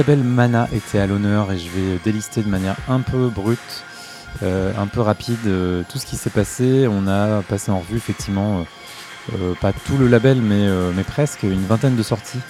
label 0.00 0.24
Mana 0.24 0.66
était 0.72 0.98
à 0.98 1.06
l'honneur 1.06 1.52
et 1.52 1.58
je 1.58 1.68
vais 1.68 1.98
délister 2.02 2.40
de 2.40 2.48
manière 2.48 2.76
un 2.88 3.00
peu 3.00 3.28
brute, 3.28 3.84
euh, 4.42 4.72
un 4.78 4.86
peu 4.86 5.02
rapide 5.02 5.36
euh, 5.46 5.82
tout 5.90 5.98
ce 5.98 6.06
qui 6.06 6.16
s'est 6.16 6.30
passé. 6.30 6.88
On 6.88 7.06
a 7.06 7.42
passé 7.42 7.70
en 7.70 7.80
revue 7.80 7.98
effectivement, 7.98 8.64
euh, 9.34 9.52
pas 9.60 9.74
tout 9.74 9.98
le 9.98 10.08
label 10.08 10.40
mais, 10.40 10.66
mais 10.96 11.02
presque, 11.02 11.42
une 11.42 11.66
vingtaine 11.66 11.96
de 11.96 12.02
sorties 12.02 12.40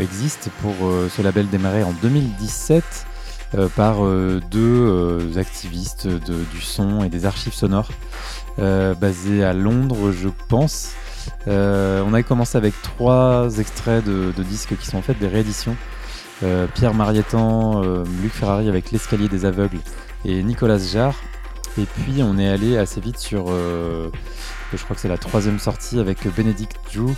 existent 0.00 0.50
pour 0.60 0.74
ce 1.10 1.20
label 1.20 1.48
démarré 1.48 1.82
en 1.82 1.92
2017 2.00 2.84
par 3.74 3.96
deux 4.50 5.36
activistes 5.36 6.06
du 6.06 6.60
son 6.60 7.02
et 7.02 7.08
des 7.08 7.26
archives 7.26 7.54
sonores 7.54 7.90
basés 8.56 9.42
à 9.42 9.52
Londres 9.52 10.12
je 10.12 10.28
pense. 10.48 10.92
on 11.48 12.14
avait 12.14 12.22
commencé 12.22 12.56
avec 12.56 12.80
trois 12.82 13.58
extraits 13.58 14.04
de, 14.04 14.32
de 14.36 14.42
disques 14.44 14.76
qui 14.78 14.86
sont 14.86 14.98
en 14.98 15.02
fait 15.02 15.18
des 15.18 15.28
rééditions 15.28 15.76
euh, 16.42 16.66
Pierre 16.66 16.94
Marietan, 16.94 17.82
euh, 17.82 18.04
Luc 18.20 18.32
Ferrari 18.32 18.68
avec 18.68 18.90
L'escalier 18.90 19.28
des 19.28 19.44
aveugles 19.44 19.78
et 20.24 20.42
Nicolas 20.42 20.78
Jarre. 20.78 21.14
Et 21.78 21.86
puis 21.86 22.22
on 22.22 22.38
est 22.38 22.48
allé 22.48 22.76
assez 22.76 23.00
vite 23.00 23.18
sur, 23.18 23.46
euh, 23.48 24.10
je 24.72 24.82
crois 24.82 24.94
que 24.94 25.00
c'est 25.00 25.08
la 25.08 25.18
troisième 25.18 25.58
sortie 25.58 25.98
avec 26.00 26.26
Benedict 26.36 26.76
Drew, 26.92 27.14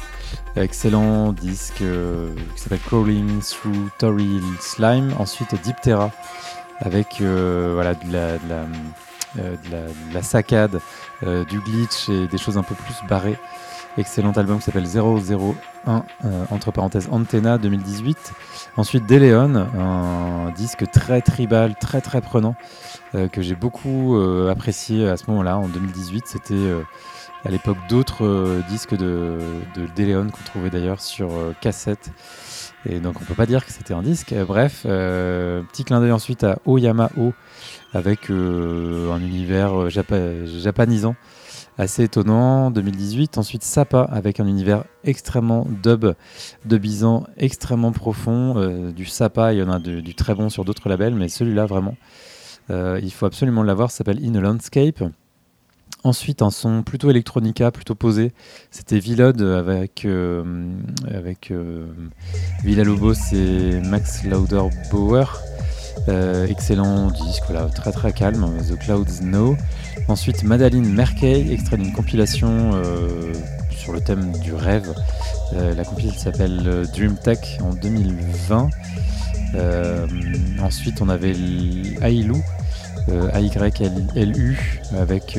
excellent 0.55 1.33
disque 1.33 1.83
qui 1.83 2.63
s'appelle 2.63 2.81
Crawling 2.87 3.41
Through 3.41 3.91
Tory 3.99 4.41
Slime. 4.61 5.13
Ensuite 5.19 5.61
Deep 5.65 5.81
Terra 5.81 6.13
avec 6.81 7.21
voilà, 7.21 7.95
de 7.95 8.13
la, 8.13 8.39
de 9.37 10.15
la 10.15 10.23
saccade, 10.23 10.81
du 11.23 11.59
glitch 11.59 12.09
et 12.09 12.29
des 12.29 12.39
choses 12.39 12.57
un 12.57 12.63
peu 12.63 12.77
plus 12.77 12.95
barrées. 13.09 13.39
Excellent 13.97 14.33
album 14.33 14.59
qui 14.59 14.65
s'appelle 14.65 14.89
001, 14.89 16.05
euh, 16.25 16.45
entre 16.51 16.73
parenthèses 16.73 17.09
Antenna 17.13 17.59
2018. 17.59 18.33
Ensuite 18.77 19.07
Deleon, 19.07 19.55
un 19.55 20.51
disque 20.51 20.91
très 20.91 21.21
tribal, 21.21 21.77
très 21.77 22.01
très 22.01 22.21
prenant, 22.21 22.57
euh, 23.15 23.29
que 23.29 23.41
j'ai 23.41 23.55
beaucoup 23.55 24.17
euh, 24.17 24.51
apprécié 24.51 25.09
à 25.09 25.17
ce 25.17 25.25
moment-là, 25.29 25.59
en 25.59 25.69
2018. 25.69 26.25
C'était 26.27 26.73
à 27.45 27.51
l'époque 27.51 27.77
d'autres 27.89 28.63
disques 28.69 28.97
de, 28.97 29.39
de 29.77 29.87
Deleon 29.95 30.29
qu'on 30.29 30.43
trouvait 30.45 30.71
d'ailleurs 30.71 31.01
sur 31.01 31.31
cassette. 31.61 32.11
Et 32.85 32.99
donc 32.99 33.21
on 33.21 33.25
peut 33.25 33.35
pas 33.35 33.47
dire 33.47 33.65
que 33.65 33.71
c'était 33.71 33.95
un 33.95 34.03
disque. 34.03 34.35
bref, 34.47 34.83
petit 34.83 35.85
clin 35.85 36.01
d'œil 36.01 36.13
ensuite 36.13 36.43
à 36.43 36.59
Oyama 36.65 37.11
O 37.17 37.33
avec 37.93 38.29
un 38.29 39.21
univers 39.21 39.89
japanisant 39.89 41.15
assez 41.79 42.05
étonnant. 42.05 42.71
2018, 42.71 43.39
ensuite 43.39 43.63
Sapa 43.63 44.03
avec 44.03 44.41
un 44.41 44.47
univers 44.47 44.85
extrêmement 45.05 45.67
dub, 45.83 46.15
dubisant, 46.65 47.27
extrêmement 47.37 47.93
profond. 47.93 48.55
Euh, 48.57 48.93
du 48.93 49.07
Sapa, 49.07 49.53
il 49.53 49.59
y 49.59 49.63
en 49.63 49.71
a 49.71 49.79
du 49.79 50.15
très 50.15 50.35
bon 50.35 50.49
sur 50.49 50.65
d'autres 50.65 50.89
labels, 50.89 51.15
mais 51.15 51.29
celui-là 51.29 51.67
vraiment, 51.67 51.97
euh, 52.71 53.01
il 53.03 53.13
faut 53.13 53.27
absolument 53.27 53.63
l'avoir. 53.63 53.91
S'appelle 53.91 54.21
In 54.25 54.35
a 54.35 54.41
Landscape. 54.41 55.03
Ensuite, 56.05 56.43
un 56.43 56.51
son 56.51 56.83
plutôt 56.83 57.11
électronica, 57.11 57.71
plutôt 57.71 57.95
posé. 57.95 58.33
C'était 58.71 58.99
Villod 58.99 59.41
avec, 59.41 60.05
euh, 60.05 60.45
avec 61.07 61.53
Villa 62.63 62.85
Lobos 62.85 63.15
et 63.33 63.81
Max 63.81 64.23
Lauderbauer. 64.25 65.25
excellent 66.49 67.11
disque, 67.11 67.45
voilà, 67.49 67.67
très 67.71 67.91
très 67.91 68.13
calme. 68.13 68.47
The 68.69 68.79
Clouds 68.79 69.23
Know. 69.23 69.57
Ensuite, 70.07 70.43
Madeleine 70.43 70.87
Merkey, 70.87 71.51
extrait 71.51 71.79
d'une 71.79 71.93
compilation 71.93 72.73
euh, 72.75 73.33
sur 73.71 73.93
le 73.93 74.01
thème 74.01 74.33
du 74.41 74.53
rêve. 74.53 74.95
Euh, 75.55 75.75
la 75.75 75.85
compilation 75.85 76.21
s'appelle 76.21 76.63
euh, 76.67 76.85
Dream 76.95 77.17
Tech 77.17 77.39
en 77.63 77.73
2020. 77.73 78.69
ensuite, 80.61 81.01
on 81.01 81.09
avait 81.09 81.35
Ailou, 82.03 82.43
A-Y-L-U, 83.33 84.81
avec 84.99 85.39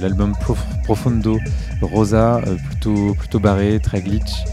l'album 0.00 0.34
Profondo 0.84 1.38
Rosa, 1.82 2.40
plutôt, 2.68 3.14
plutôt 3.14 3.40
barré, 3.40 3.80
très 3.80 4.00
glitch. 4.00 4.44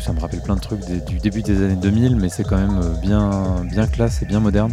ça 0.00 0.12
me 0.12 0.20
rappelle 0.20 0.42
plein 0.42 0.56
de 0.56 0.60
trucs 0.60 0.84
du 1.06 1.18
début 1.18 1.42
des 1.42 1.62
années 1.62 1.76
2000, 1.76 2.16
mais 2.16 2.28
c'est 2.28 2.44
quand 2.44 2.58
même 2.58 2.80
bien, 3.00 3.64
bien 3.70 3.86
classe 3.86 4.22
et 4.22 4.26
bien 4.26 4.40
moderne. 4.40 4.72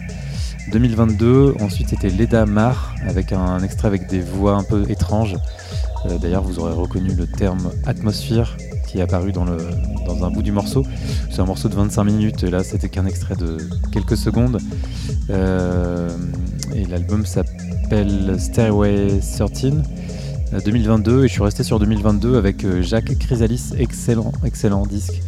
2022, 0.72 1.56
ensuite 1.62 1.90
c'était 1.90 2.10
Leda 2.10 2.46
Mar 2.46 2.94
avec 3.08 3.34
un, 3.34 3.60
extrait 3.64 3.88
avec 3.88 4.08
des 4.08 4.22
voix 4.22 4.54
un 4.54 4.64
peu 4.64 4.86
étranges. 4.90 5.36
Euh, 6.06 6.18
d'ailleurs, 6.18 6.44
vous 6.44 6.60
aurez 6.60 6.74
reconnu 6.74 7.14
le 7.14 7.28
terme 7.28 7.72
atmosphère 7.86 8.56
qui 8.90 8.98
est 8.98 9.02
apparu 9.02 9.32
dans, 9.32 9.46
un 9.46 10.32
bout 10.32 10.42
du 10.42 10.52
morceau. 10.52 10.84
C'est 11.30 11.40
un 11.40 11.46
morceau 11.46 11.70
de 11.70 11.76
25 11.76 12.04
minutes, 12.04 12.44
et 12.44 12.50
là 12.50 12.64
c'était 12.64 12.90
qu'un 12.90 13.06
extrait 13.06 13.36
de 13.36 13.58
quelques 13.92 14.18
secondes. 14.18 14.60
Euh, 15.30 16.10
et 16.74 16.86
l'album 16.86 17.26
s'appelle 17.26 18.36
Stairway 18.40 19.20
13. 19.20 19.74
2022 20.66 21.12
euh, 21.12 21.24
et 21.24 21.28
je 21.28 21.34
suis 21.34 21.44
resté 21.44 21.62
sur 21.64 21.78
2022 21.78 22.36
avec 22.36 22.66
Jacques 22.82 23.16
Chrysalis, 23.20 23.74
excellent, 23.78 24.32
excellent 24.44 24.88
disque, 24.88 25.22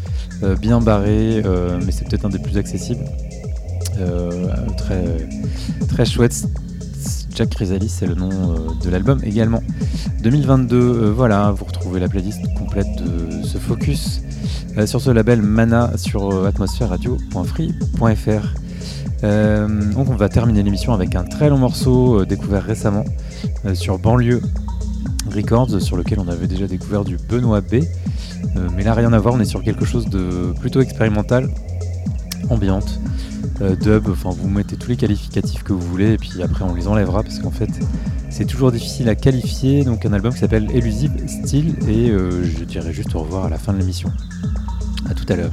bien 0.59 0.81
barré, 0.81 1.43
mais 1.85 1.91
c'est 1.91 2.07
peut-être 2.07 2.25
un 2.25 2.29
des 2.29 2.39
plus 2.39 2.57
accessibles. 2.57 3.05
Euh, 3.99 4.47
très 5.87 6.05
chouette. 6.05 6.47
Jack 7.41 7.55
Chrysalis, 7.55 7.89
c'est 7.89 8.05
le 8.05 8.13
nom 8.13 8.29
euh, 8.29 8.57
de 8.85 8.91
l'album 8.91 9.19
également. 9.23 9.63
2022, 10.21 10.77
euh, 10.77 11.11
voilà, 11.11 11.49
vous 11.49 11.65
retrouvez 11.65 11.99
la 11.99 12.07
playlist 12.07 12.39
complète 12.55 12.85
de 12.97 13.43
ce 13.43 13.57
focus 13.57 14.21
sur 14.85 15.01
ce 15.01 15.09
label 15.09 15.41
Mana 15.41 15.97
sur 15.97 16.45
atmosphèreradio.free.fr. 16.45 19.25
donc 19.95 20.09
on 20.09 20.15
va 20.15 20.29
terminer 20.29 20.61
l'émission 20.61 20.93
avec 20.93 21.15
un 21.15 21.23
très 21.23 21.49
long 21.49 21.57
morceau 21.57 22.25
découvert 22.25 22.63
récemment 22.63 23.05
sur 23.73 23.97
Banlieue 23.97 24.43
Records, 25.35 25.81
sur 25.81 25.97
lequel 25.97 26.19
on 26.19 26.27
avait 26.27 26.45
déjà 26.45 26.67
découvert 26.67 27.03
du 27.03 27.17
Benoît 27.17 27.61
B. 27.61 27.85
mais 28.75 28.83
là 28.83 28.93
rien 28.93 29.13
à 29.13 29.17
voir, 29.17 29.33
on 29.33 29.39
est 29.39 29.45
sur 29.45 29.63
quelque 29.63 29.85
chose 29.85 30.07
de 30.09 30.53
plutôt 30.59 30.81
expérimental, 30.81 31.49
ambiante. 32.49 32.99
Euh, 33.61 33.75
dub, 33.75 34.07
enfin 34.09 34.29
vous 34.29 34.49
mettez 34.49 34.75
tous 34.75 34.89
les 34.89 34.97
qualificatifs 34.97 35.63
que 35.63 35.73
vous 35.73 35.81
voulez 35.81 36.13
et 36.13 36.17
puis 36.17 36.41
après 36.41 36.63
on 36.63 36.73
les 36.73 36.87
enlèvera 36.87 37.21
parce 37.21 37.39
qu'en 37.39 37.51
fait 37.51 37.69
c'est 38.29 38.45
toujours 38.45 38.71
difficile 38.71 39.09
à 39.09 39.15
qualifier. 39.15 39.83
Donc 39.83 40.05
un 40.05 40.13
album 40.13 40.33
qui 40.33 40.39
s'appelle 40.39 40.69
Elusive 40.73 41.11
Style 41.27 41.75
et 41.87 42.09
euh, 42.09 42.43
je 42.43 42.63
dirais 42.63 42.93
juste 42.93 43.15
au 43.15 43.19
revoir 43.19 43.45
à 43.45 43.49
la 43.49 43.57
fin 43.57 43.73
de 43.73 43.79
l'émission. 43.79 44.11
A 45.09 45.13
tout 45.13 45.25
à 45.29 45.35
l'heure. 45.35 45.51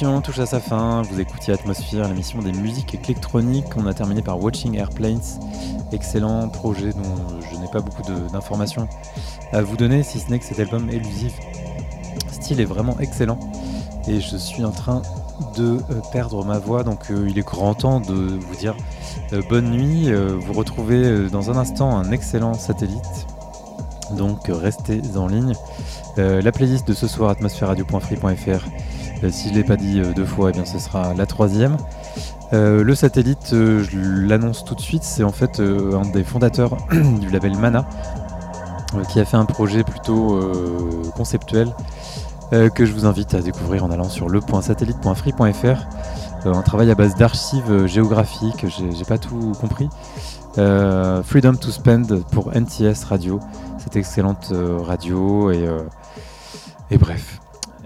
Touche 0.00 0.40
à 0.40 0.46
sa 0.46 0.58
fin, 0.58 1.02
vous 1.02 1.20
écoutiez 1.20 1.54
Atmosphère, 1.54 2.08
l'émission 2.08 2.42
des 2.42 2.50
musiques 2.50 2.96
électroniques. 2.96 3.76
On 3.76 3.86
a 3.86 3.94
terminé 3.94 4.22
par 4.22 4.42
Watching 4.42 4.76
Airplanes, 4.76 5.20
excellent 5.92 6.48
projet 6.48 6.90
dont 6.90 7.38
je 7.40 7.56
n'ai 7.60 7.68
pas 7.68 7.78
beaucoup 7.78 8.02
d'informations 8.32 8.88
à 9.52 9.62
vous 9.62 9.76
donner, 9.76 10.02
si 10.02 10.18
ce 10.18 10.30
n'est 10.30 10.40
que 10.40 10.44
cet 10.44 10.58
album 10.58 10.90
élusif. 10.90 11.34
Style 12.32 12.60
est 12.60 12.64
vraiment 12.64 12.98
excellent 12.98 13.38
et 14.08 14.20
je 14.20 14.36
suis 14.36 14.64
en 14.64 14.72
train 14.72 15.00
de 15.56 15.76
euh, 15.76 16.00
perdre 16.10 16.44
ma 16.44 16.58
voix, 16.58 16.82
donc 16.82 17.10
euh, 17.10 17.28
il 17.30 17.38
est 17.38 17.46
grand 17.46 17.74
temps 17.74 18.00
de 18.00 18.14
vous 18.14 18.56
dire 18.56 18.74
euh, 19.32 19.42
bonne 19.48 19.70
nuit. 19.70 20.12
vous 20.12 20.54
retrouvez 20.54 21.30
dans 21.30 21.52
un 21.52 21.56
instant 21.56 21.96
un 21.96 22.10
excellent 22.10 22.54
satellite, 22.54 23.28
donc 24.16 24.48
restez 24.48 25.00
en 25.16 25.28
ligne. 25.28 25.54
la 26.16 26.50
playlist 26.50 26.88
de 26.88 26.94
ce 26.94 27.06
soir, 27.06 27.30
atmosphéreradio.free.fr 27.30 28.48
euh, 28.48 28.83
si 29.30 29.48
je 29.48 29.54
ne 29.54 29.58
l'ai 29.58 29.64
pas 29.64 29.76
dit 29.76 30.00
euh, 30.00 30.12
deux 30.12 30.24
fois, 30.24 30.50
eh 30.50 30.52
bien, 30.52 30.64
ce 30.64 30.78
sera 30.78 31.14
la 31.14 31.26
troisième. 31.26 31.76
Euh, 32.52 32.82
le 32.82 32.94
satellite, 32.94 33.48
je 33.50 34.26
l'annonce 34.26 34.64
tout 34.64 34.74
de 34.74 34.80
suite, 34.80 35.02
c'est 35.02 35.24
en 35.24 35.32
fait 35.32 35.60
un 35.60 36.08
des 36.10 36.24
fondateurs 36.24 36.76
du 36.92 37.30
label 37.30 37.56
Mana, 37.56 37.86
qui 39.08 39.20
a 39.20 39.24
fait 39.24 39.36
un 39.36 39.44
projet 39.44 39.82
plutôt 39.82 40.40
conceptuel 41.16 41.74
que 42.74 42.86
je 42.86 42.92
vous 42.92 43.06
invite 43.06 43.34
à 43.34 43.40
découvrir 43.40 43.82
en 43.82 43.90
allant 43.90 44.08
sur 44.08 44.28
le.satellite.free.fr. 44.28 46.46
un 46.46 46.62
travail 46.62 46.90
à 46.92 46.94
base 46.94 47.16
d'archives 47.16 47.86
géographiques, 47.86 48.66
j'ai 48.68 49.04
pas 49.04 49.18
tout 49.18 49.52
compris. 49.60 49.88
Freedom 50.54 51.54
to 51.54 51.72
Spend 51.72 52.22
pour 52.30 52.52
NTS 52.52 53.02
Radio, 53.08 53.40
cette 53.78 53.96
excellente 53.96 54.52
radio 54.52 55.50
et, 55.50 55.66
et 56.92 56.98
bref. 56.98 57.40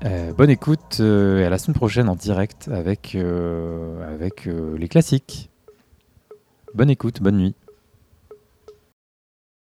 Euh, 0.05 0.33
bonne 0.33 0.51
écoute 0.51 0.78
euh, 1.01 1.41
et 1.41 1.45
à 1.45 1.51
la 1.51 1.59
semaine 1.59 1.75
prochaine 1.75 2.09
en 2.09 2.15
direct 2.15 2.69
avec, 2.73 3.15
euh, 3.15 4.15
avec 4.15 4.47
les 4.47 4.89
classiques. 4.89 5.51
Bonne 6.75 6.91
écoute, 6.91 7.23
bonne 7.23 7.39
nuit. 7.39 7.55